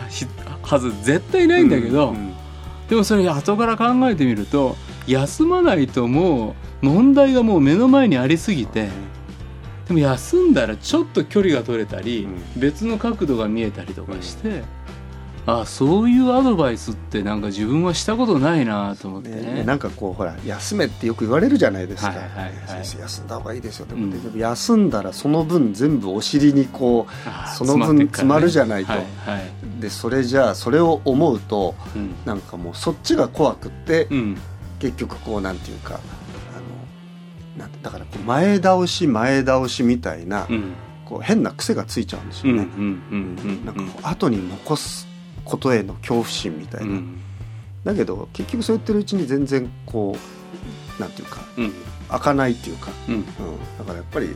[0.61, 2.33] はず絶対ないんだけど、うんうん
[2.89, 4.75] でもそれ後から考えてみると
[5.05, 8.89] 休まないともう問題がもう目の前にありすぎて
[9.89, 14.63] でも休んだらちょっと距離が取れたり、う別の角度が見えたりとかして、
[15.47, 19.41] あそういうアドバイスってなんか自分はしたことないなと思ってね。
[19.41, 22.85] ねなんかこうほら休めってよく言われるじゃないですか、はいはいはい。
[22.85, 24.37] 先生休んだ方がいいですよでも、うん。
[24.37, 29.81] 休んだらその分全部お尻にこあうその分詰まるじゃないと、はいはい。
[29.81, 32.13] でそれじゃあそれを思うとうん。
[32.25, 34.37] なんかもうそっちが怖くって、うん。
[34.79, 35.99] 結局こうなんていうか
[37.81, 40.73] だから前倒し前倒しみたいな、うん。
[41.05, 43.65] こう変な癖がついちゃうんですうんようんね、うん。
[43.65, 45.07] なんかこう後に残す
[45.43, 47.19] ことへの恐怖心みたいな、うん。
[47.83, 50.15] だけど結局そう言ってるうちに全然こ
[50.97, 51.73] うなんていうかうん。
[52.09, 53.15] 開かないっていうか、うん。
[53.15, 53.25] うん、
[53.77, 54.35] だからやっぱり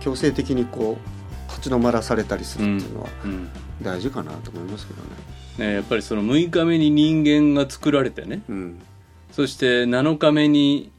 [0.00, 3.48] 強制的にこう立ち止まらされたりするっていうのはうん
[3.82, 5.68] 大事かなと思いますけどね。
[5.70, 8.42] ねやっぱりその6日目に人間が作られてね。
[8.48, 8.78] うん。
[9.32, 10.90] そして7日目に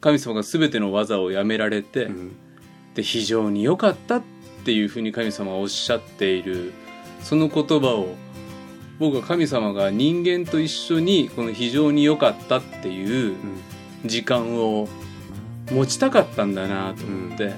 [0.00, 2.36] 神様が全ての技をやめられて、うん。
[2.94, 4.22] で非常に良かったっ
[4.64, 6.72] ていうふうに神様はおっしゃっている。
[7.22, 8.14] その言葉を
[8.98, 13.36] 僕は神様が人間と一緒にこの非常に良かったっていう
[14.04, 14.88] 時間を
[15.70, 17.52] 持ちたかったんだなと思って、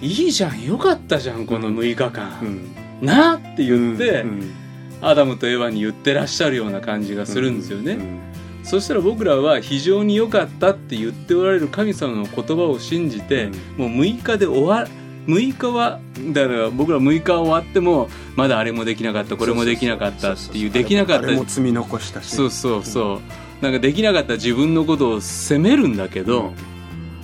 [0.00, 3.06] いいじゃん良かったじゃんこの6日間、うん。
[3.06, 4.54] なって言って、うん。
[5.02, 8.29] アダムとエヴァに言ってらっしゃるような感じがするんですよね、うん
[8.62, 13.46] そしたら僕らは非常に良かったって言っておられる神様の言葉を信じて、
[13.76, 14.86] もう6日で終わ
[15.26, 16.00] 6日は
[16.32, 21.28] だから僕ら6日終わってもまだあれもできなかったこれもできなかったっていうできなかった。
[21.28, 22.34] あれも積み残したし。
[22.34, 23.20] そうそうそ
[23.60, 23.62] う。
[23.62, 26.52] なんかできなかった自分のことを責めるんだけど、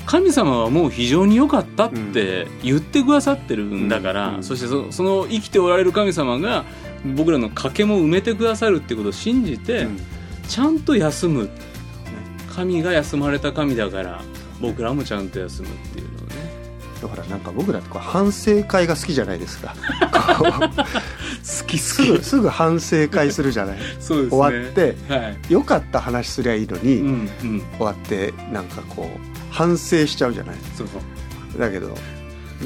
[0.04, 4.42] 神様はもう非常に良かったって言ってくださってるんだから、うん。
[4.42, 6.64] そしてそその生きておられる神様が
[7.16, 9.98] 僕らの賭けも埋めてくださるっていうことを信じて、うん
[10.48, 11.48] ちゃんと休む。
[12.54, 14.22] 神が休まれた神だから
[14.60, 16.26] 僕らもちゃんと休むっていうのをね。
[17.02, 19.74] だからなんか僕らって反省会が好きじゃないですか。
[20.60, 23.78] 好きすぐすぐ反省会するじゃない？
[24.00, 24.38] そうですね。
[24.38, 25.38] 終わってはい。
[25.50, 27.08] 良かった話すりゃいいのに、うん
[27.42, 27.62] うん。
[27.76, 30.56] 終わってなんかこう反省しちゃうじゃない？
[30.76, 30.88] そう
[31.58, 31.94] だけど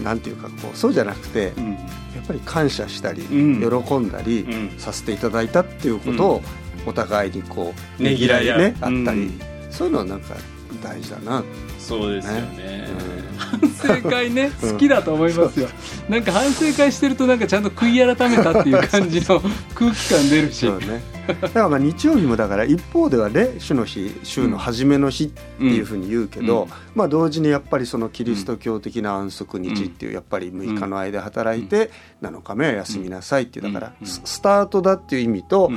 [0.05, 1.73] なんていうかこうそうじゃなくてうん。
[1.73, 1.79] や
[2.23, 3.85] っぱり感謝したり、うん。
[3.85, 4.79] 喜んだりうん。
[4.79, 6.43] させていただいたっていうことを
[6.87, 9.40] お互いにこうねぎらいねあったり、うん。
[9.71, 10.35] そういうのはなんか
[10.83, 11.45] 大事だな。
[11.79, 12.40] そうですよね。
[12.57, 14.72] ね反省会ねうん。
[14.72, 15.68] 好きだと思いますよ。
[16.09, 19.40] なんか反省会してるとなんかちゃんと悔い改めたっていう感じの
[19.74, 20.66] 空気感出るし。
[20.66, 21.03] ね。
[21.40, 26.68] だからまあ日曜日もだから一方ではね主の日週の初めの日っていうふうに言うけど、うん。
[26.94, 31.90] まあ同時にやっぱりそのキリスト教的な安息日っていうやっぱり6日の間働いて
[32.22, 34.07] 7日目は休みなさいっていうだからうん。
[34.07, 35.70] ススタートだっていう意味と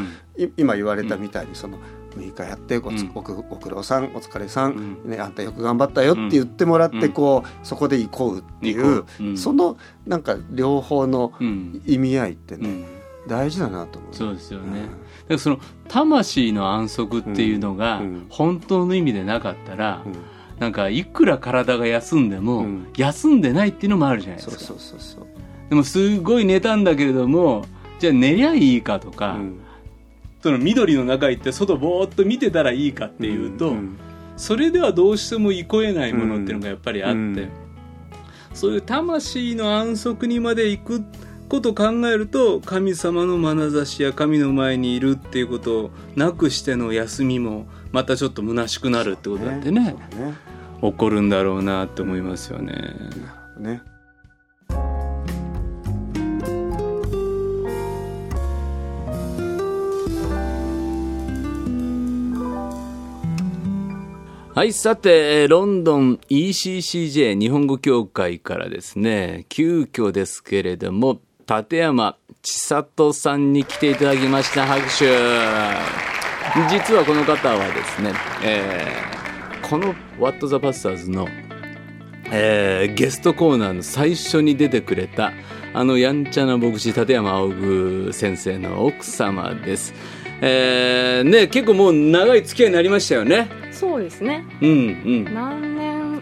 [0.58, 1.78] 今言われたみたいにその
[2.16, 3.14] 6日やってごつうん。
[3.14, 5.10] ごくご苦労さんお疲れさん、うん。
[5.10, 7.12] ね、あんたよく頑張ったよって言ってもらってうん。
[7.12, 9.38] こうそこで行こうってい行う。
[9.38, 11.82] そのなんか両方のうん。
[11.86, 12.86] 意味合いってねうん。
[13.28, 14.16] 大事だなと思う。
[14.16, 14.86] そうですよね、うん。
[14.86, 14.94] だか
[15.30, 18.26] らその魂の安息っていうのがうん。
[18.30, 20.14] 本当の意味でなかったら、うん。
[20.60, 22.88] なんかいくら体が休んでも、うん。
[22.96, 24.58] 休んでないっていうのもあるじゃないですか。
[24.58, 25.34] そうそうそうそう。
[25.70, 27.66] でもすごい寝たんだけれども
[27.98, 29.60] じゃあ寝りゃいいかとか、うん
[30.44, 33.98] その緑の中行って外ぼーっと見てたらいいかっていうと、ん
[34.36, 37.50] それではどうしても憩えないものっていうのがやっぱりあって、うん。
[38.54, 41.04] そういう魂の安息にまで行く
[41.48, 50.34] ことを考えると神様の眼差しや神の前にいるっていうことをなくしての休みもまたちょっと虚しくなるってことだってねそうね。
[50.82, 52.74] 起こるんだろうなって思いますよね。
[53.58, 53.82] ね
[64.56, 74.68] はい、さて、ロンドン ECCJ 日本語協会からですね、急遽ですけれども、立山千里さんに来ていただきました。
[74.68, 75.08] 拍手。
[76.70, 78.14] 実はこの方はですね、
[78.44, 81.28] えーこの What the Bastards の、
[82.32, 85.32] えーゲストコーナーの最初に出てくれた、
[85.74, 89.96] あのやんちゃな牧師立山青具先生の奥様です。
[90.46, 93.48] えーね、結構もう長い付き合いになりましたよね。
[93.72, 94.44] そうですね。
[94.62, 94.74] うんう
[95.30, 95.34] ん。
[95.34, 96.22] 何年、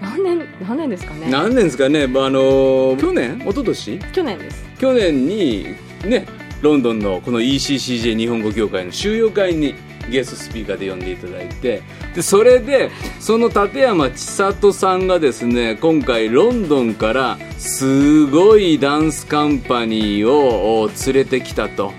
[0.00, 1.30] 何年、何年ですかね。
[1.30, 3.38] 何年ですかね、まああの去年？
[3.40, 4.00] 一昨年？
[4.12, 4.64] 去年です。
[4.78, 5.66] 去年に
[6.06, 6.26] ね
[6.62, 9.74] ロンドンのこの ECCJ 日本語協会の収容会に
[10.10, 11.82] ゲストスピーカーで呼んでいただいて
[12.14, 21.92] でそれでその立山千里さんがですね今回ロンドンからすごいダンスカンパニーをお連れてきたと。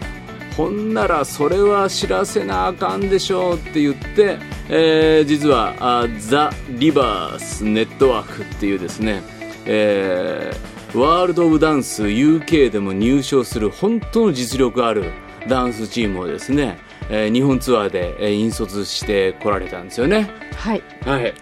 [0.57, 4.37] ほんならそれは知らせなあかんでしょうって言って、
[4.69, 9.21] えー実はあザ・リバース・ネットワークっていうですね、
[9.65, 15.05] えーワールド・オブ・ダンス UK でも入賞する本当の実力ある
[15.47, 20.29] ダンスチームをですね、えー日本ツアーで、えー引率してこられたんですよね。
[20.55, 20.83] はい。
[21.05, 21.33] はい。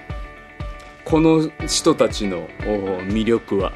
[1.03, 3.73] この人たちのお魅力は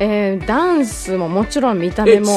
[0.00, 2.36] えーダンスももちろん見た目も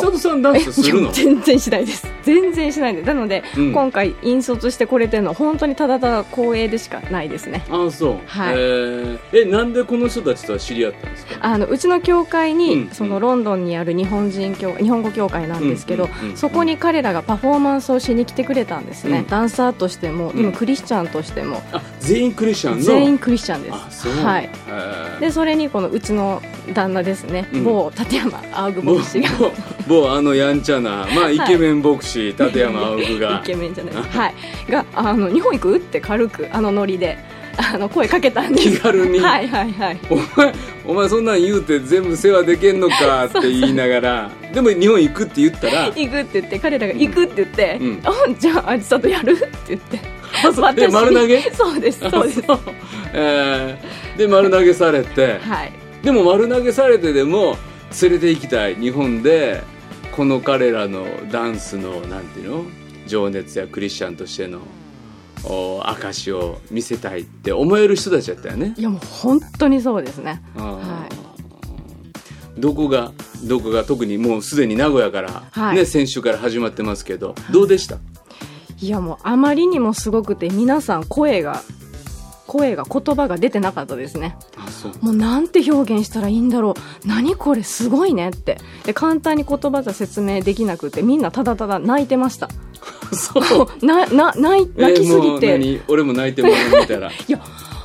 [1.13, 3.03] 全然しないです全然しないで。
[3.03, 3.73] すなので、うん。
[3.73, 7.65] 今回引率してこれてるのは本当にただただ光栄でしかないですね。
[7.69, 8.55] ああそう、はい。
[8.55, 9.19] えー。
[9.33, 11.37] えなんでこの人たちとは知り合ったんですか？
[11.41, 19.27] あのうちの教会に、うんそのロンドンにある日本人教日本語教会なんですけど、うんそこに彼らがパフォーマンスをしに来てくれたんですね、うん。
[19.27, 20.39] ダンサーとしても、うん。
[20.39, 21.61] 今クリスチャンとしても。
[21.71, 22.83] あ全員クリスチャンの？
[22.83, 24.07] 全員クリスチャンです。
[24.09, 24.49] はい。
[25.19, 26.41] でそれにこのうちの
[26.73, 27.63] 旦那ですね、うん。
[27.63, 29.29] 某立山青久某牧師が。
[29.39, 29.51] 某
[29.87, 33.41] 某あのやんちゃな、まあ、イケメン牧師、立山青久が。
[33.43, 33.93] イケメンじゃない。
[33.95, 34.71] はい。
[34.71, 37.17] があの日本行くって軽くあのノリで
[37.57, 38.71] あの声かけたんです。
[38.71, 39.19] 気軽に。
[39.19, 39.99] はいはいはい。
[40.09, 40.53] お前
[40.85, 44.31] お前そんなん言うて全部世話できんのか って言いながら。
[44.53, 45.85] でも日本行くって言ったら。
[45.85, 48.01] 行くって言って彼らが行くって言って、うん。
[48.03, 49.33] あじゃああちさとやる？
[49.33, 49.99] って言って。
[50.65, 51.41] あで丸投げ？
[51.51, 52.43] そうですそうです。
[52.47, 52.59] あ
[53.13, 55.39] えーで丸投げされて。
[55.39, 55.71] はい。
[56.03, 57.57] でも丸投げされてでも
[58.01, 58.75] 連れて行きたい。
[58.75, 59.63] 日本で
[60.15, 62.65] この彼らのダンスのなんていうの？
[63.07, 64.59] 情熱やクリスチャンとしての
[65.43, 68.75] お証を見せたいって思える人たちだったよね。
[68.77, 70.41] いやもう本当にそうですね。
[70.55, 71.09] は
[72.57, 73.11] どこが
[73.43, 75.75] どこが特にもうすでに名古屋から、はい。
[75.75, 77.97] ね先週から始まってますけどどうでした、
[78.79, 81.63] いやもうあまりにもすごくて皆さん声が
[82.53, 84.37] 声が言葉が出てなかったですね。
[84.89, 85.05] う。
[85.05, 87.07] もうなんて表現したらいいんだろう。
[87.07, 88.59] 何これすごいねって。
[88.85, 92.49] で簡単に言葉じゃ説明できなくてみんなただただ泣いてました。
[93.11, 93.67] そう。
[93.83, 97.07] なな泣い泣きすえーも俺も泣いてもらうみたいな。
[97.09, 97.39] いや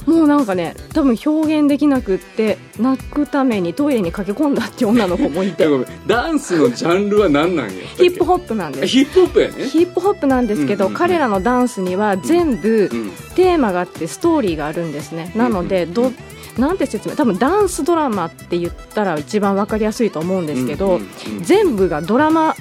[0.08, 5.68] もうなんかね多分表現できなくって泣くためにトイレに駆け込んだって女の子もいて。
[6.06, 7.72] ダンスのジャンルは何なんや？
[7.96, 8.86] ヒップホップなんです。
[8.86, 9.64] ヒップホップやね。
[9.66, 10.98] ヒップホップなんですけど、うんうんうん。
[10.98, 16.10] 彼らのダンスには全部うんテーマがあってストーリーがあるんですね、なのでど
[16.56, 21.42] なんて説明多分ダンスドラマって言ったら一番わかりやすいと思うんですけど、うんうんうん。
[21.44, 22.56] 全部がドラマ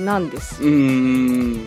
[0.00, 0.62] なんです。
[0.62, 1.66] うーん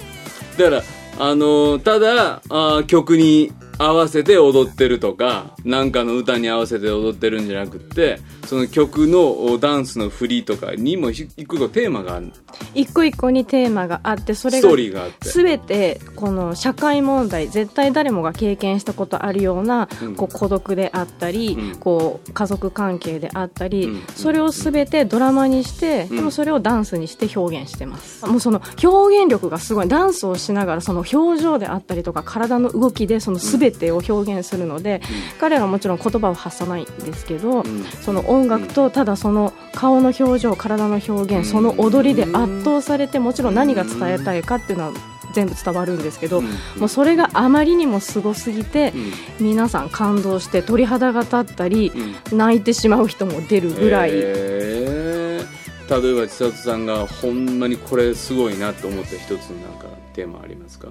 [0.58, 0.84] だから
[1.20, 12.32] あのただあー曲に合わせて踊ってるとかなんかの歌に合わせて踊ってるんじゃなくってその曲のおダンスの振りとかにもひ一個一個テーマがある。
[12.74, 15.30] 一個一個にテーマがあってそれストがーリーがあって。
[15.30, 20.16] 全てこの社会問題絶対誰もが経験したことあるような、うん。
[20.16, 21.76] こう孤独であったり、うん。
[21.78, 24.04] こう家族関係であったり、うん。
[24.16, 26.16] それを全てドラマにして、うん。
[26.18, 28.26] でもそれをダンスにして表現してます。
[28.26, 29.88] もうその表現力がすごい。
[29.88, 35.02] ダンスをしながらその表情であったりとか体の動きでその全てを表現するので、
[35.40, 37.84] 彼らはもちろん言葉を発さないんですけど、うん。
[37.84, 41.42] その音楽とただその顔の表情体の表うん。
[41.42, 44.94] 現その踊りで圧倒されてもちろん何が伝えたいかっていうのは
[45.34, 46.46] 全部伝わるんですけど、うん。
[46.80, 48.94] もうそれがあまりにもすごすぎて
[49.40, 49.46] うん。
[49.46, 51.92] 皆さん感動して鳥肌が立ったり
[52.32, 52.38] うん。
[52.38, 56.02] 泣いてしまう人も出るぐらい、えー。
[56.02, 60.88] 例えば千里さんがほんまにこれすごいなと思った一つのなんかテーマありますか？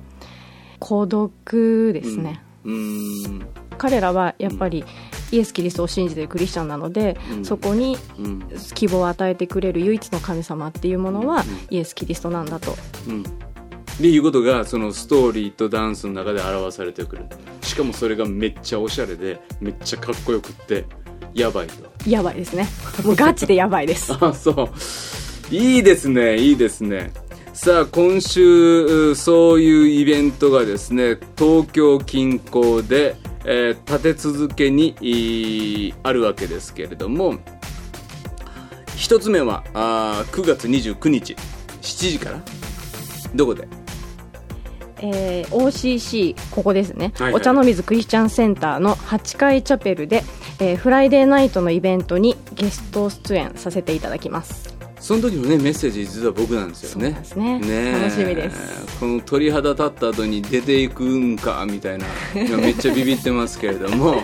[0.79, 3.47] 孤独ですね、うーん。
[3.79, 4.85] 彼らはやっぱり
[5.33, 7.45] イエス・キリストを信じているクリスチャンなので、うん。
[7.45, 8.49] そこにうん。
[8.75, 11.77] 希望を与えてくれる唯一の神様っていうものはうん。
[11.77, 12.77] イエス・キリストなんだと。
[13.09, 13.23] うん。
[13.23, 17.27] でいうことがそのストーリーとダンスの中で表されてくる。
[17.63, 20.87] しかもそれがめっちゃおしゃれでめっちゃかっこよくって
[21.35, 21.75] やばいと。
[22.09, 22.67] やばいですね。
[23.05, 24.13] もうガチでやばいです。
[24.21, 24.69] あそう。
[25.51, 27.11] いいですねいいですね
[27.63, 37.35] さあ今週そういうイベントがですね東京近郊で、えー立て続けにいあるわけですけれども
[38.97, 41.35] 一つ目はあー9月29日
[41.83, 42.41] 7時から？
[43.35, 43.69] どこで？
[45.03, 47.35] えー OCC ここですね、はいはい。
[47.35, 50.23] お茶の水クリスチャンセンターの8階チャペルで、
[50.61, 57.11] えーフライデーナイトのイベントにゲスト出演させていただきますその時のねメッセージ実は僕なんですよね。
[57.37, 57.93] ねえ。
[57.93, 58.99] 楽しみです。
[59.01, 62.07] この鳥肌立った後に出ていくんかみたいな。
[62.37, 64.23] 今めっちゃビビってますけれども。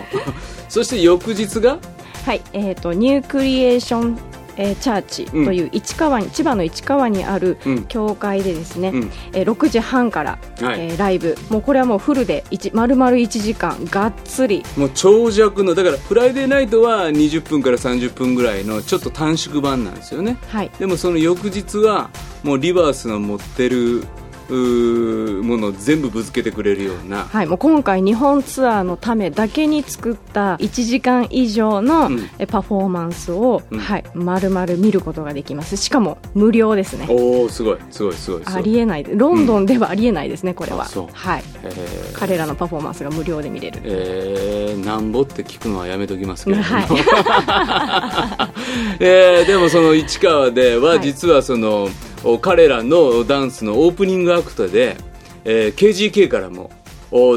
[0.69, 1.79] そして翌日が？
[2.25, 4.17] はいえー、とニュークリエーション、
[4.57, 7.83] えーチャーチという市川に、千葉の市川にあるうん。
[7.85, 9.11] 教会でですね、うん。
[9.33, 10.79] えー6時半から、はい。
[10.79, 11.37] えーライブ。
[11.49, 14.63] もうこれはもうフルで1丸々1時間がっつり。
[14.75, 20.37] もう長尺のだからフライデーナイトは20分から30分ぐらいのちょっと短縮版なんですよね。
[20.49, 20.71] はい。
[20.79, 22.09] でもその翌日は
[22.43, 24.03] もうリバースの持ってる
[24.53, 32.09] ものを全部ぶつけてくれるような、はい、もう今回日本ツアーのためだけに作った1時間以上の
[32.47, 33.79] パフォーマンスを、うん。
[33.79, 35.77] はい、丸々見ることができます。
[35.77, 37.07] しかも無料ですね。
[37.09, 39.03] おおすごいすごいすごいありえない。
[39.03, 40.83] ロンドンではありえないですね、これは。
[40.83, 41.07] あそう。
[41.13, 42.13] はい、えー。
[42.13, 48.49] 彼らのパフォーマンスが無料で見れる、えー、なんぼって聞くのはやめときますけれども、は
[48.99, 51.01] えーでもその市川でははい。
[51.01, 51.89] 実はその、お
[52.41, 54.97] 彼らのダンスのオープニングアクトで、
[55.45, 56.71] えー KGK からも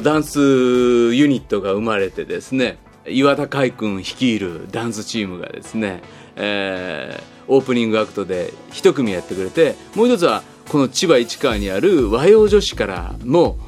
[0.03, 6.03] ダンスユニットが生まれてですね岩田海君率いるダンスチームがですね、
[6.37, 13.59] えーオープニングアクトで一組やってくれてもう一つはこの千葉市川にある和洋女子からも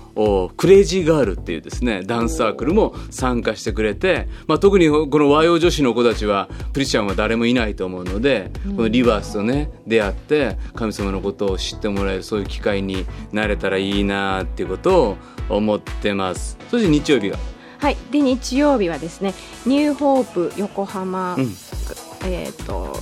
[0.57, 15.17] クレイジーガールっていうですねダンスサークルも参加してくれて、まあ、特にこの和洋女子の子たちはプリシャンは誰もいないと思うので、このリバースとね出会って神様のことを知ってもらえるそういう機会になれたらいいなっていうことを
[15.49, 16.59] 思ってます。
[16.71, 17.39] そして日曜日が？
[17.79, 19.35] はい、で日曜日はですね
[19.67, 21.55] ニューホープ横浜、うん。
[22.25, 22.97] えー、と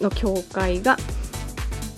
[0.00, 0.96] の教会が、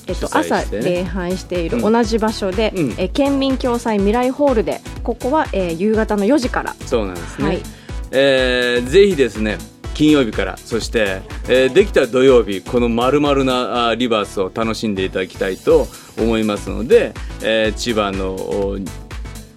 [0.08, 1.92] えっと朝礼拝しているうん。
[1.92, 2.90] 同じ場所で、うん。
[2.92, 6.74] えー県民共済未来ホールでここは、えー夕方の4時から。
[6.86, 7.62] そうなんですね、はい。
[8.10, 9.58] えーぜひですね
[9.94, 15.86] 金曜日からそして、えーできたら土曜日この丸々なあーリバースを楽しんでいただきたいと
[16.18, 18.78] 思いますので、えー千葉のお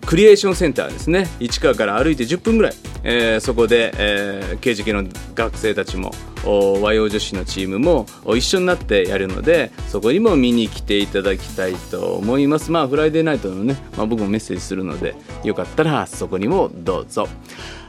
[0.05, 1.27] クリエーションセンターですね。
[1.39, 5.03] 市川から歩いて10分ぐらい、えーそこで、えー、刑事系の
[5.35, 6.11] 学生たちも
[6.43, 12.71] お和洋女子のチームもお一緒になってやるのでそこにも見に来ていただきたいと思います。
[12.71, 17.27] まあフライデーナイトのね、まあ、僕もメッセージするのでよかったらそこにもどうぞ。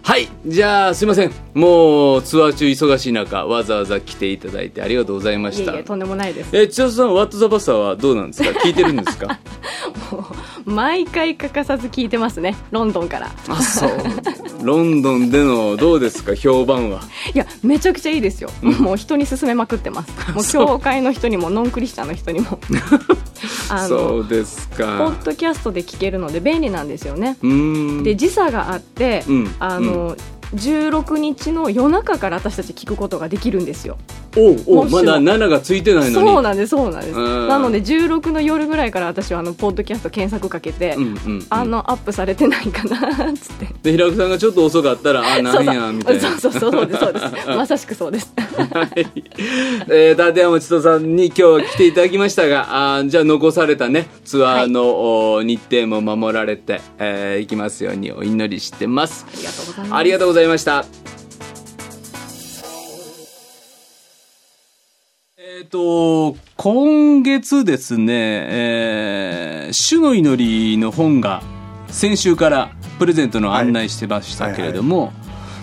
[0.05, 1.33] はいじゃあすいません。
[1.55, 5.72] もうツアー中忙しい中わざわざ来ていただいてありがとうございました。
[5.85, 6.51] とんでもないです。
[6.57, 8.51] え千田さん「ワット・ザ・バスター」はどうなんですか？
[8.61, 9.38] 聞いてるんですか？
[10.64, 12.57] 毎回欠かさず聞いてますね。
[12.70, 13.31] ロンドンから。
[13.48, 13.90] あそう。
[14.62, 17.01] ロンドンでのどうですか評判は？
[17.35, 20.33] いやめちゃくちゃいいですよ、もう人に勧めまくってます。
[20.33, 20.66] もうそう。
[20.66, 22.59] 教会の人にもノンクリスチャンの人にも。
[23.70, 27.37] あそのうですポかッドキャストで聞けるので便利なんですよね。
[28.05, 29.55] で時差があって、うん。
[29.59, 30.16] あの、
[30.55, 33.96] 16日の夜中から私たち聞くことができるんですよ
[34.37, 36.29] おうおうまだ7がついてないのに。
[36.29, 37.18] そうなんですそうなんです。
[37.18, 37.49] うん。
[37.49, 41.47] なので16の夜ぐらいから私はあのポッドキャスト検索かけて、うんうんうん。
[41.51, 43.66] あのアップされてないかなっつって。
[43.83, 46.38] で平子さんがちょっと遅かったらあなんやみたいな。
[46.38, 47.27] そうそうそうそうですそうです。
[47.49, 48.33] まさしくそうです。
[48.37, 49.07] はい、
[49.88, 59.27] えー、立山千人さんに今日は来ていただきましたがあーじゃあ残されたねツアーの、お日程も守られて、えー、いきますようにお祈りしてます。
[59.29, 59.95] ありがとうございます。
[59.95, 60.85] ありがとうございました
[65.62, 68.12] えっ、と今月ですね、
[68.51, 71.40] えー主の祈りの本が
[71.87, 75.12] 先週からプレゼントの案内してましたけれども、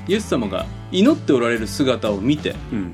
[0.07, 2.93] イエス様が祈っておられる姿を見てうん。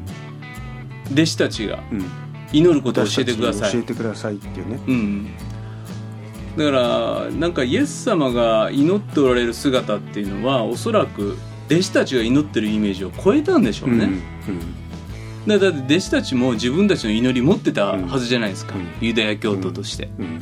[1.11, 2.05] 弟子たちがうん。
[2.51, 3.71] 祈ることを教えてください。
[3.71, 4.79] 教えてくださいっていうね。
[4.87, 5.27] うん、
[6.57, 11.37] だからなんかイエス様が祈っておられる姿っていうのはおそらく
[11.67, 14.07] 弟子たちが祈ってるイメージを超えたんでしょうね、だ
[15.47, 18.87] だって弟子たちも自分たちの祈り持ってたはずじゃないですか、うん。
[19.05, 20.25] ユダヤ教徒として、うん。
[20.25, 20.39] うん。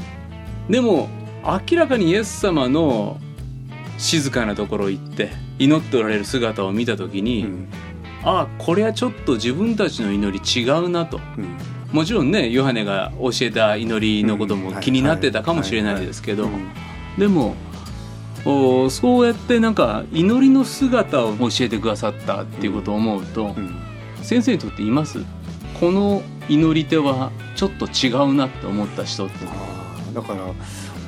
[0.69, 1.09] でも
[1.43, 3.19] 明らかにイエス様の
[3.97, 7.67] 静かなところ行って祈っておられる姿を見た時に、うん。
[8.23, 11.19] ああこれはちょっと自分たちの祈り違うなと。
[11.37, 11.57] うん。
[11.93, 16.71] もちろんねヨハネが教えた祈りのことも気になってたかもしれないですけどうん
[17.19, 17.55] でも
[18.45, 23.92] おそうやってなんか祈りの姿を教えてくださったっていうことを思うと、うん
[24.23, 25.19] 先生にとっています？
[25.79, 29.35] この祈り手はちょっと違うなって思った人って。
[30.13, 30.41] だから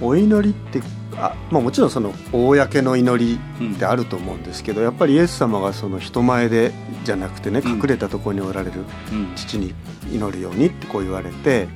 [0.01, 0.82] お祈りって
[1.15, 3.73] あ、まあ、もちろんその公の祈りうん。
[3.73, 6.73] ってあると思うんですけどやっぱりイエス様がその人前で
[7.06, 7.71] じゃなくてねうん。
[7.73, 9.34] 隠れたところにおられるうん。
[9.36, 9.73] 父に
[10.12, 11.67] 祈るようにってこう言われて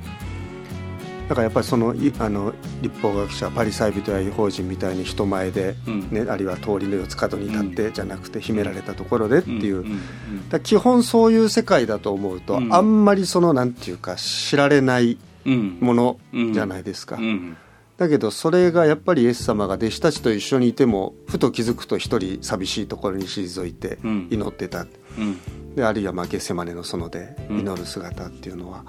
[1.30, 6.10] だからやっぱりそのいあの立法学者パリサイ人や違法人みたいに人前で、うん。
[6.10, 9.84] ね、あるいは通りの四つ角に立ってじゃなくて秘められたところでっていう、
[10.48, 12.74] だ基本そういう世界だと思うと、うん。
[12.74, 15.78] あんまりそのなんていうか知られないうん。
[15.80, 16.18] もの
[16.52, 17.56] じゃないですか、うん。
[17.96, 24.28] だけどそれがやっぱりイエス様が弟子たちと一緒にいてもふと気づくと一人寂しいところに退いてうん。
[24.32, 25.76] 祈ってた、うん。
[25.76, 28.84] であるいはまあゲッセマネの園でうん祈る姿っていうのは、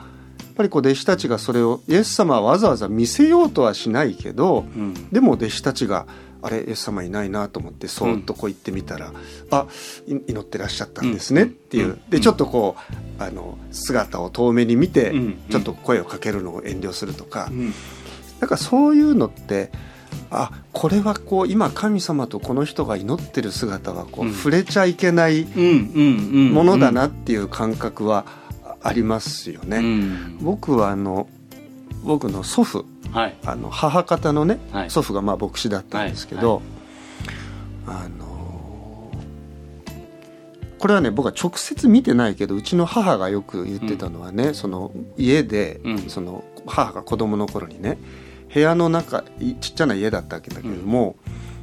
[0.51, 5.09] ぱりこう弟子たちがそれをイエス様はわざわざ見せようとはしないけどうん。
[5.11, 6.07] でも弟子たちが
[6.41, 9.13] あれイエス様いないなと思ってそーっとこう行ってみたら、
[9.51, 9.67] あ
[10.07, 12.01] い祈ってらっしゃったんですねっていう、うん。
[12.09, 12.75] でちょっとこ
[13.19, 15.41] うあの姿を遠目に見て、うん。
[15.49, 17.73] ちょっと声をかけるのを遠慮するとか、うん。
[18.39, 19.71] なんかそういうのって
[20.31, 24.33] あこれはこう今神様とこの人が祈ってる姿はこう、うん。
[24.33, 25.51] 触れちゃいけないうん。
[25.53, 26.31] うん。
[26.33, 26.53] うん。
[26.53, 28.25] ものだなっていう感覚は
[28.83, 29.77] ありますよね。
[29.77, 30.37] うん。
[30.41, 31.27] 僕はあの
[32.03, 33.35] 僕の祖父はい。
[33.45, 34.89] あの母方のね、はい。
[34.89, 36.61] 祖父がまあ牧師だったんですけど、
[37.85, 39.11] あの
[40.79, 45.99] これはね僕は直接見てないけどうちの母がよく言ってたのはね、その家で、うん。
[46.09, 47.97] その母が子供の頃にね
[48.53, 51.15] 部屋の中いちっちゃな家だったわけだけども、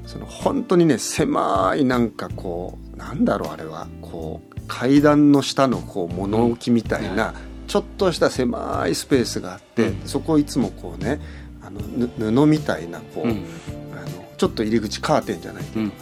[0.07, 7.35] その本当にね狭いなんかこうなんだろうあれはこう階段の下のこう物置みたいな、
[7.67, 10.07] ちょっとした狭いスペースがあって、うん。
[10.07, 11.21] そこをいつもこうね
[11.63, 13.45] あのぬ布みたいなこう、うん。
[13.93, 15.93] あのちょっと入り口カーテンじゃないけど、うん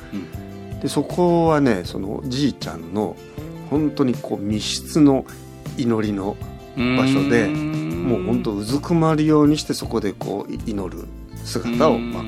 [0.81, 3.17] でそこはねそのじいちゃんの
[3.71, 5.25] 本当にこう密室の
[5.79, 6.37] 祈りの
[6.77, 7.87] うん場所でん。
[8.07, 11.09] もう本当うずくまるようにしてそこでこうい祈る
[11.45, 12.23] 姿を、まあ、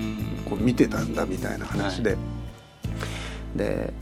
[0.51, 2.17] こう見てたんだみたいな話で、
[3.55, 3.93] で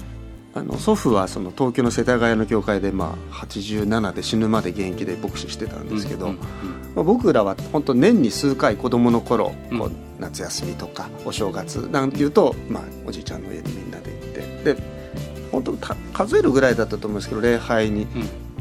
[0.57, 6.39] あの祖父はその東京の世田谷の教会で、まあ、87で死ぬまで現役で牧師してたんですけど、うんうん
[6.95, 9.79] まあ、僕らは本当年に数回子供の頃、うん。
[9.79, 14.21] こう夏休みとかお正月なんていうと、まあ、おじいちゃんの家にみんなで行っ
[14.65, 14.83] てで
[15.53, 18.07] 本当た数えるぐらいだったと思うんですけど礼拝に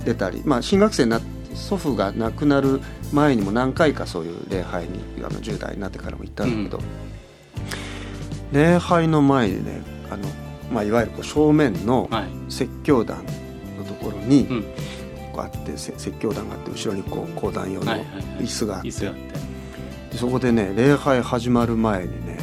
[0.04, 1.22] 出たり、まあ、新学生にな
[1.54, 2.82] 祖父が亡くなる
[3.14, 6.84] 前にも何回かそういう礼拝にあの10代になってからも行ったんだけど、
[8.52, 9.82] 礼拝の前にね
[10.12, 10.28] あの、
[10.72, 12.26] まあ、いわゆるこう正面のはい。
[12.50, 13.24] 説教壇
[13.78, 14.64] のところに、うん。
[15.34, 17.92] こうあってせ説教壇があって後ろにこう講談用の
[18.40, 18.92] 椅子があって、
[20.18, 22.38] そこでね礼拝始まる前にね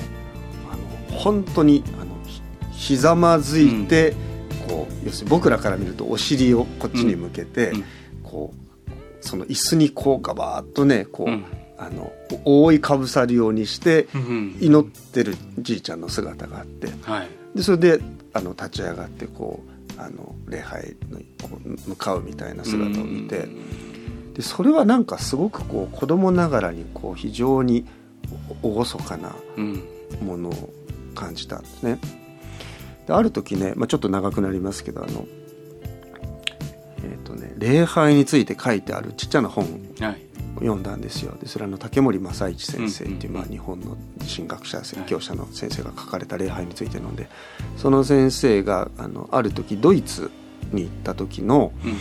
[0.71, 0.77] あ
[1.13, 2.43] の本当にあのひ
[2.73, 4.15] ひざまずいて、
[4.69, 7.85] こう要するに僕らから見るとお尻をこっちに向けて、うん。
[8.23, 11.45] こうその椅子にこうガバーッとねこう、うん。
[11.79, 12.13] あの
[12.45, 14.57] 覆いかぶさるようにしてうん。
[14.61, 16.89] 祈ってるじいちゃんの姿があって。
[17.03, 18.01] はいでそれで
[18.33, 19.63] あの立ち上がってこ
[19.99, 21.27] うあの礼拝に
[21.87, 23.49] 向かうみたいな姿を見て。
[24.35, 27.85] でそれはなんかすごくこう子供ながらにこう非常に
[28.63, 29.83] 厳かなうん
[30.25, 30.73] ものを
[31.15, 31.99] 感じたんですね。
[33.07, 35.27] である時ね、まあ、ちょっと長くなりますけどあの、
[37.05, 39.69] えーとね、礼拝について書いてあるちっちゃな本を
[40.03, 41.37] はい読んだんですよ。
[41.41, 43.97] でそれは竹森正一先生っていう、うんまあ、日本の
[44.35, 47.29] 神学者説教者の先生が書かれた礼拝についてので
[47.77, 50.31] その先生があのある時ドイツ
[50.73, 51.97] に行った時のうん。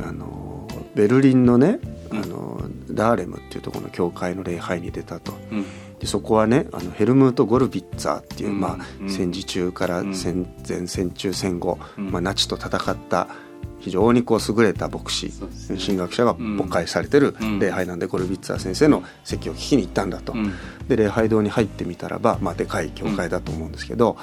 [0.00, 1.78] あのベルリンのね、
[2.10, 2.18] うん。
[2.18, 5.34] あのダーレムっていうところの教会の礼拝に出たと。
[5.50, 5.66] うん。
[5.98, 9.10] でそこはねあのヘルムート・ゴルビッツァーっていう、うんまあうん。
[9.10, 12.10] 戦時中からうん戦前戦中戦後、うん。
[12.10, 13.28] まあ、ナチと戦った
[13.82, 15.32] 非常にこう優れた牧師、ね。
[15.84, 17.58] 神学者が牧会されてるうん。
[17.58, 20.52] 礼拝なんで、ゴルビッツァー先生の説教を聞きに行ったんだと、うん。
[20.88, 24.16] で礼拝堂に入ってみたらば、まあ、でかい教会だと思うんですけど、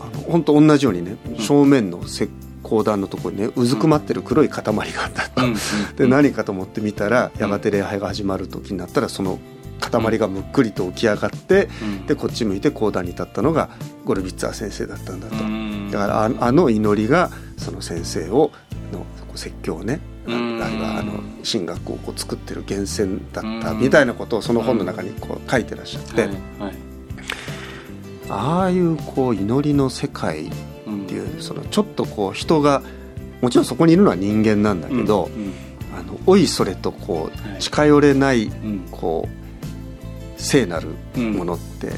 [0.00, 2.28] あの本当同じようにね正面の石
[2.62, 5.44] 膏壇のところにねうずくまってる黒い塊があったと。
[5.44, 5.54] うん。
[5.96, 9.40] で何かと思ってみたらやがて礼拝が始まる時になったらその
[9.80, 12.06] 塊がむっくりと起き上がってうん。
[12.06, 13.70] でこっち向いて講談に立ったのが
[14.04, 15.42] ゴルビッツァー先生だったんだと。
[15.42, 15.90] うん。
[15.90, 18.50] だからああの祈りがその先生を
[18.94, 21.20] の説教をねあるいはあの
[21.50, 23.80] 神学をこう作ってる源泉だったうん。
[23.80, 26.30] みたいなことをその本の中にこう書いてらっしゃってはい
[26.60, 26.74] はい。
[28.30, 30.50] ああいうこう祈りの世界っ
[30.86, 32.82] うんていうそのちょっとこう人が
[33.42, 35.52] もちろんそこにいるのは人間なんだけど、うん
[35.96, 37.60] あのおいそれとこうはい。
[37.60, 38.88] 近寄れないうん。
[38.90, 41.92] こう聖なるものって、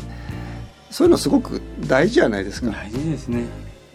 [0.90, 3.44] そういうのすごく大事じゃないですか、大事ですね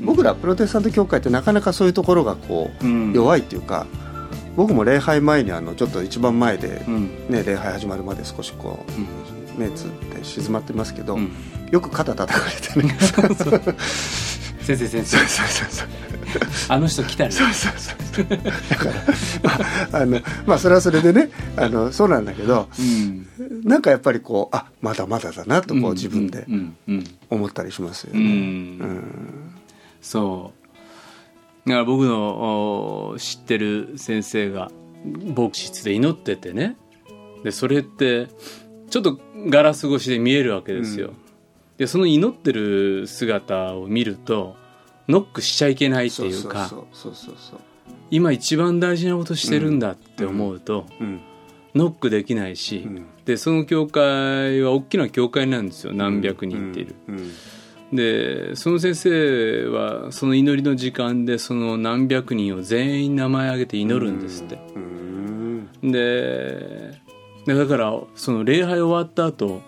[0.04, 3.14] 僕らプロテスタント教会ってなかなかそういうところがこう、うん。
[3.14, 3.86] 弱いっていうか
[4.56, 7.28] 僕も礼拝前にあのちょっと一番前で、うん。
[7.30, 9.08] ね、礼拝始まるまで少しこう、うん。
[9.58, 11.32] 目つって静まってますけど、うん。
[11.72, 12.98] よく肩叩かれてね。
[14.62, 15.18] 先生先生。
[15.18, 15.88] そうそうそう
[16.70, 17.32] あの人来たね。
[17.32, 18.94] そうそうそうだから、
[19.44, 23.28] まあ、あのまあそれはそれでねあのそうなんだけどうん。
[23.64, 26.46] なんかやっぱりこうあまだまだだなとこう自分で
[27.30, 28.24] 思ったりしますようね。
[28.24, 28.28] ん。
[28.28, 29.52] うん
[30.02, 30.54] そ
[31.66, 31.70] う。
[31.70, 34.72] だから僕のお知ってる先生が
[35.36, 36.76] 牧師で祈っててね。
[37.44, 38.28] でそれって
[38.90, 41.16] ちょっとガラス越しで見えるわけですよ、うん。
[41.78, 44.56] でその祈ってる姿を見ると
[45.08, 46.72] ノックしちゃいけないっていうか
[48.10, 51.22] 今一番大事なことしてるんだって思うと、そううん。
[51.74, 53.06] ノックできないし、うん。
[53.26, 55.94] でその教会は大きな教会なんですよ。
[55.94, 57.18] 何百人っている、うん。
[57.18, 57.32] うん
[57.94, 67.00] でその先生はその祈りの時間でその何百人を全員名前挙げて祈るんですって、うんで
[67.46, 69.62] でだからその礼拝終わった後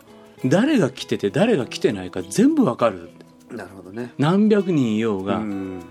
[0.45, 3.09] 誰が来てて誰が来てないか全部わかる。
[3.49, 4.13] なるほどね。
[4.17, 5.81] 何百人いようが、うん。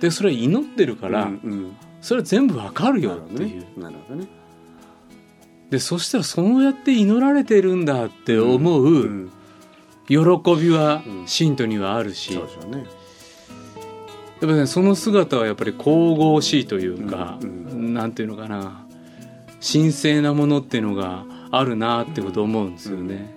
[0.00, 1.30] でそれは祈ってるから、
[2.00, 4.28] それは全部わかるなよっていう、なるほどね。
[5.70, 9.32] でそしたらそうやって祈られてるんだって思う、ん
[10.06, 12.78] 喜びはうん信徒にはあるし、そうでしょうね。
[14.40, 18.84] やっぱねその姿はやっぱり神々しいというか、うんなんていうのかな。
[19.66, 23.34] 神聖なものっていうのがあるなってことを思うんですよね。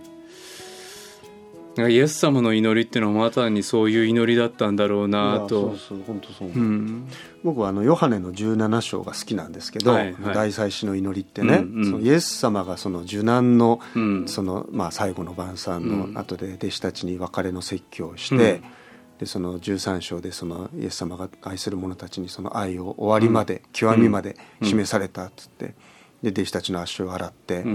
[1.87, 5.71] イエス様の祈りっていうのはまさにそういう祈りだったんだろうなと。
[5.71, 5.77] う。
[5.77, 6.51] そう本当そう、う。
[6.51, 7.07] ん。
[7.43, 10.35] 僕はあのヨハネの17章が好きなんですけど、はいはい。
[10.35, 11.85] 大祭司の祈りってね、うんうん。
[11.85, 14.27] そのイエス様がその受難のうん。
[14.27, 16.13] その、まあ、最後の晩餐うん。
[16.13, 18.63] の後で弟子たちに別れの説教をして、うん。
[19.19, 25.73] でその13章でそのイエス様が愛する者たちにその愛を終わりまで、極みまで示されたっつって
[26.21, 27.65] で弟子たちの足を洗って、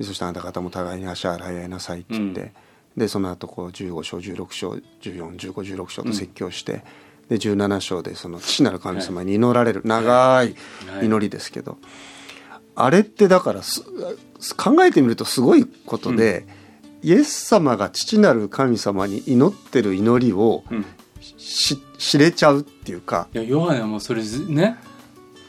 [0.00, 2.50] そしてあなた方も互いに足を洗い合いなさいって言って、うん
[2.98, 4.70] でその後こう15章16章
[5.00, 6.82] 141516章と説教して、
[7.28, 10.54] で17章でその父なる神様に祈られる、長い
[11.02, 11.78] 祈りですけど、
[12.74, 13.82] あれってだからす
[14.56, 16.46] 考えてみるとすごいことで、
[17.02, 20.84] イエス様が父なる神様に祈ってる祈りをうん。
[21.20, 23.28] し知れちゃうっていうか。
[23.34, 24.76] いやヨハネはもうそれずね、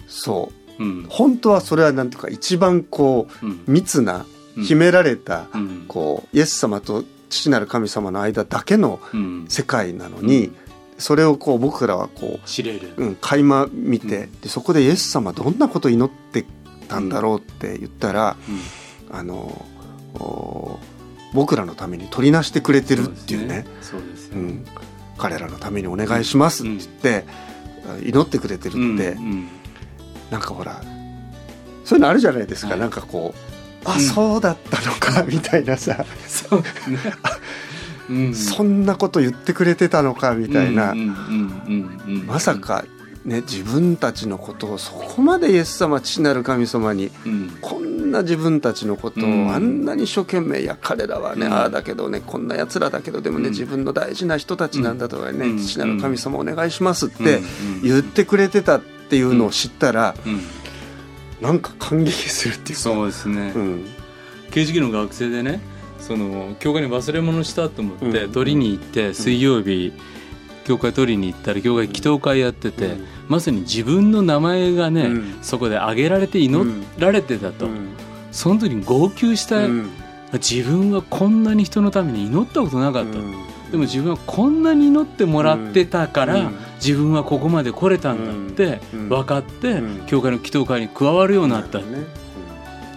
[0.08, 0.84] そう。
[0.84, 1.06] うん。
[1.08, 3.64] 本当はそれはなんていうか一番こううん。
[3.68, 4.26] 密な
[4.58, 4.64] うん。
[4.64, 5.86] 秘められた、うん。
[5.88, 9.46] こうイエス様と父なる神様の間だけのうん。
[9.48, 10.52] 世界なのに、
[10.98, 16.46] それをこう僕らはこ知れる、う、うん、垣間見て、でそこでイエス様どんなことを祈って
[16.88, 18.36] たんだろうって言ったら、
[19.12, 19.66] あの
[20.16, 20.78] お
[21.34, 23.66] 僕らのために取りなしてくれてるっていうね。
[23.82, 24.36] そうですよ。
[24.36, 24.66] ねうん、
[25.18, 27.26] 彼らのためにお願いしますって言って、
[28.04, 29.48] 祈ってくれてるって、うんうん。
[30.32, 30.82] なんかほら
[31.86, 32.80] そういうのあるじゃないですか、はい。
[32.80, 33.49] なんかこう
[33.86, 34.02] あ、うん。
[34.02, 36.60] そうだったのかみたいなさ、そう。
[36.60, 36.66] ね。
[38.10, 38.34] うん。
[38.34, 40.96] そんなこと言ってくれてたのかみたいな、
[42.26, 42.86] まさか、
[43.26, 47.58] ね、自分たちのことをそこまでイエス様父なる神様にうん。
[47.62, 49.52] こんな自分たちのことをうん。
[49.54, 51.54] あんなに一生懸命いや彼らはね、うん。
[51.54, 53.52] ああだけどねこんなやつらだけどでもね、うん。
[53.52, 55.58] 自分の大事な人たちなんだとかね、うん。
[55.60, 57.82] 父なる神様お願いしますってうん。
[57.84, 60.40] 言ってくれてたっていうのを知ったら、うん
[61.42, 62.82] なんか感激するっていうか。
[62.84, 63.86] そうですね、うん。
[64.52, 65.62] 刑事系の学生でね
[66.00, 68.32] その教会に忘れ物したと思って、うん。
[68.32, 69.94] 取りに行って水曜日、
[70.66, 73.06] 教会取りに行ったら教会祈祷会やってて、うん。
[73.28, 75.38] まさに自分の名前がね、うん。
[75.42, 77.90] そこで挙げられて祈られてたと、うん。
[78.32, 79.90] その時に号泣した、うん。
[80.34, 83.32] 自分はこんなに人のために祈ったことなかった、うん。
[83.72, 90.06] でも自分はこんなに祈ってもらってたから、うん自分はここまで来れたんだってうん分かって、うん。
[90.08, 91.82] 教会の祈祷会に加わるようになった、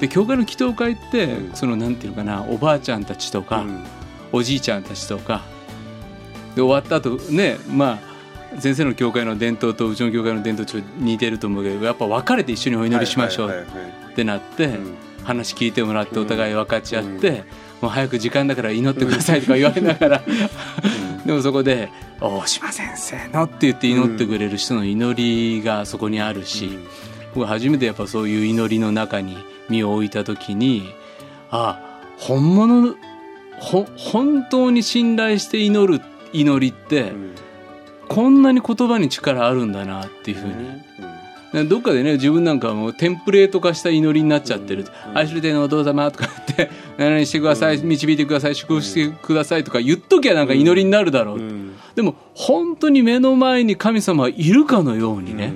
[0.00, 1.54] で教会の祈祷会って、うん。
[1.54, 3.84] そのなんていうのかなおばあちゃんたちとか、うん。
[4.32, 5.42] おじいちゃんたちとか
[6.54, 8.00] で終わった後ねま
[8.54, 13.66] あ先生の教会の伝統とうちの教会の伝統ちょっと似てると思うけどやっぱ別れて一緒にお祈りしましょう
[14.10, 14.94] ってなって、うん。
[15.22, 17.36] 話聞いてもらってお互い分かち合って、うん。
[17.36, 17.42] も
[17.84, 20.22] う早く時間だから祈ってくださいとか言われながら、
[21.26, 26.78] でもそこで「大島先生の」って言って祈ってくれる人の祈りがそこにあるし、
[27.34, 29.36] 僕初めてやっぱそういう祈りの中に
[29.68, 30.92] 身を置いた時に
[31.50, 31.78] あ
[32.18, 32.94] 本物の
[33.58, 36.02] ほ本当に信頼して祈る
[36.32, 37.32] 祈りって、うん。
[38.12, 40.84] こんなに言葉に力あるんだなっていうふうに、ね
[41.68, 45.18] どっかでね自分なんかはもうテンプレート化した祈りになっちゃってる「うん。
[45.18, 51.72] 愛する天のお父様」とか言って「何々してください、導いてください祝福してください」とか言っときゃなんか祈りになるだろう、うん。
[51.94, 55.52] でも本当に目の前に神様はいるかのようにね、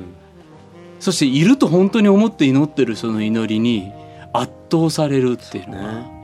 [1.00, 3.90] そしていると本当に思って祈ってるその祈りに
[4.32, 6.15] 圧倒されるっていうのは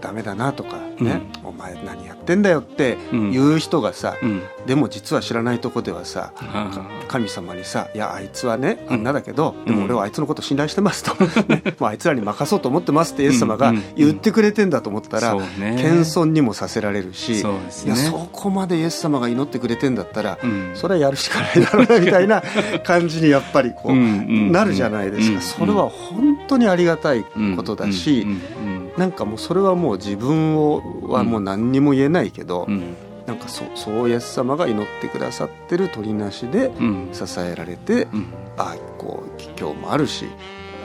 [0.00, 4.42] ダメだなとかね、お前何やってんだよって言う人がさ、うん。
[4.66, 6.70] でも実は知らないとこではさ、あ。
[7.08, 8.94] 神様にさ「いやあいつはねうん。
[8.94, 9.78] あんなだけど、でうん。
[9.80, 11.12] も俺はあいつのこと信頼してます」と
[11.48, 13.76] 「ね もうあいつらに任そうと思ってます」ってイエス様がうん。
[13.76, 17.50] うん言ってくれてんだと思ったら、謙遜にもさせられるし、そ
[17.84, 20.70] いやそこまでイエス様が祈ってくれてんだったら、うん。
[20.74, 22.42] それはやるしかないだろうなみたいな
[22.84, 25.42] 感じにやっぱりこう、うんうんなるじゃないですか、うん。
[25.42, 27.24] それは本当にありがたい
[27.56, 28.32] ことだし、うんう
[28.76, 32.74] んなんかもうそれはもう自分をはもう何にも言えないけど、うん。
[32.74, 37.10] うんなんかそうそうイエス様が祈ってくださってる鳥なしでうん。
[37.12, 38.26] 支えられて、うん。
[38.56, 40.24] あこう今日もあるし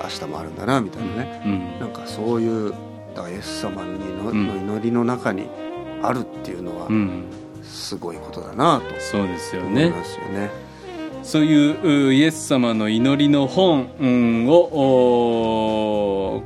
[0.03, 1.79] 明日もあるんだなみたいなね、うん。
[1.79, 5.47] なんかそういうイエス様にの,、祈りの中に
[6.03, 7.23] あるっていうのはうん。
[7.63, 10.51] すごいことだなとそうですよ思いねますよね。
[11.23, 14.53] そういううイエス様の祈りの本、うんを
[16.37, 16.43] お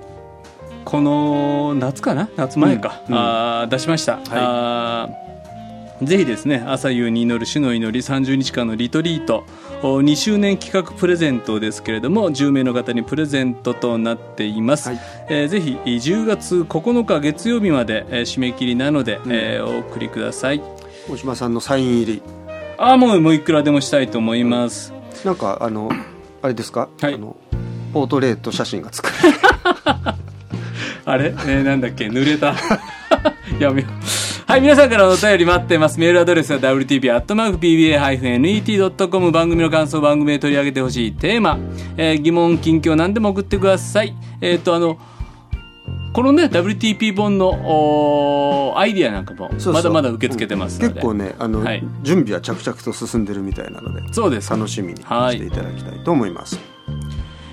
[0.85, 3.21] この夏かな夏前か、うんうん。
[3.21, 9.45] あー出しました、あーぜひですね朝夕に祈る主の祈り30日間のリトリート。
[9.81, 14.99] お2周年企画プレゼントですけれども10名の方にプレゼントとなっています、はい。
[15.29, 20.61] えーぜひ10月9日月曜日まで、えー締め切りなので、えーお送りください。
[21.09, 22.21] 大島さんのサイン入り。
[22.77, 24.93] ああもうもういくらでもしたいと思います。
[25.25, 25.89] なんかあの
[26.41, 27.15] あれですか、はい。
[27.15, 27.35] あの
[27.93, 29.13] ポートレート写真が作る
[31.11, 32.07] あれ、えーなんだっけ？
[32.07, 32.55] 濡れた？
[33.59, 33.91] やめよう。
[34.51, 35.99] はい皆さんからのお便り待ってます。
[35.99, 41.59] メールアドレスは wtp.pba-net.com 番組の感想番組で取り上げてほしいテーマ、
[41.97, 44.15] えー疑問近況何でも送ってください。
[44.41, 44.97] えっ、とあの
[46.13, 51.83] このね WTP 本のアイディアなんかもまだまだ受け付けてますので、結構ねあの、はい。
[52.01, 54.49] 準備は着々と進んでるみたいなのでそうです。
[54.49, 56.59] 楽しみにしていただきたいと思います、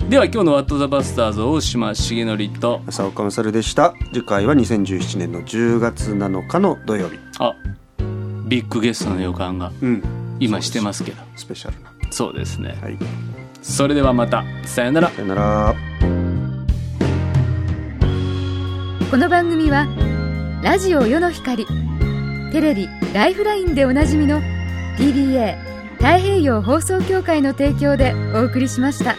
[0.09, 3.93] では今日の「ワット・ザ・バスターズ」大島重則と浅岡勝でした。
[4.13, 7.19] 次回は2017年の10月7日の土曜日。
[7.39, 7.53] あ
[8.47, 10.01] ビッグゲストの予感がうん。
[10.39, 11.21] 今してますけど。
[11.35, 11.91] スペシャルな。
[12.09, 12.77] そうですね。
[12.81, 12.97] はい。
[13.61, 14.45] それではまた。
[14.63, 15.09] さよなら。
[15.09, 15.75] さよなら。
[19.11, 19.87] この番組は
[20.63, 21.65] ラジオ世の光
[22.53, 24.41] テレビ「ライフライン」でおなじみの
[24.97, 25.57] TBA
[25.97, 29.17] 太平洋放送協会の提供でお送りしました。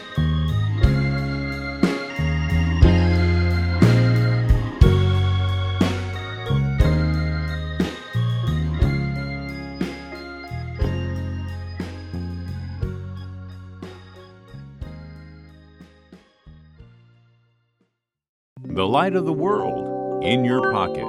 [18.89, 21.05] Light of the world in your pocket.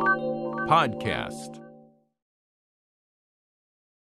[0.68, 1.59] Podcast.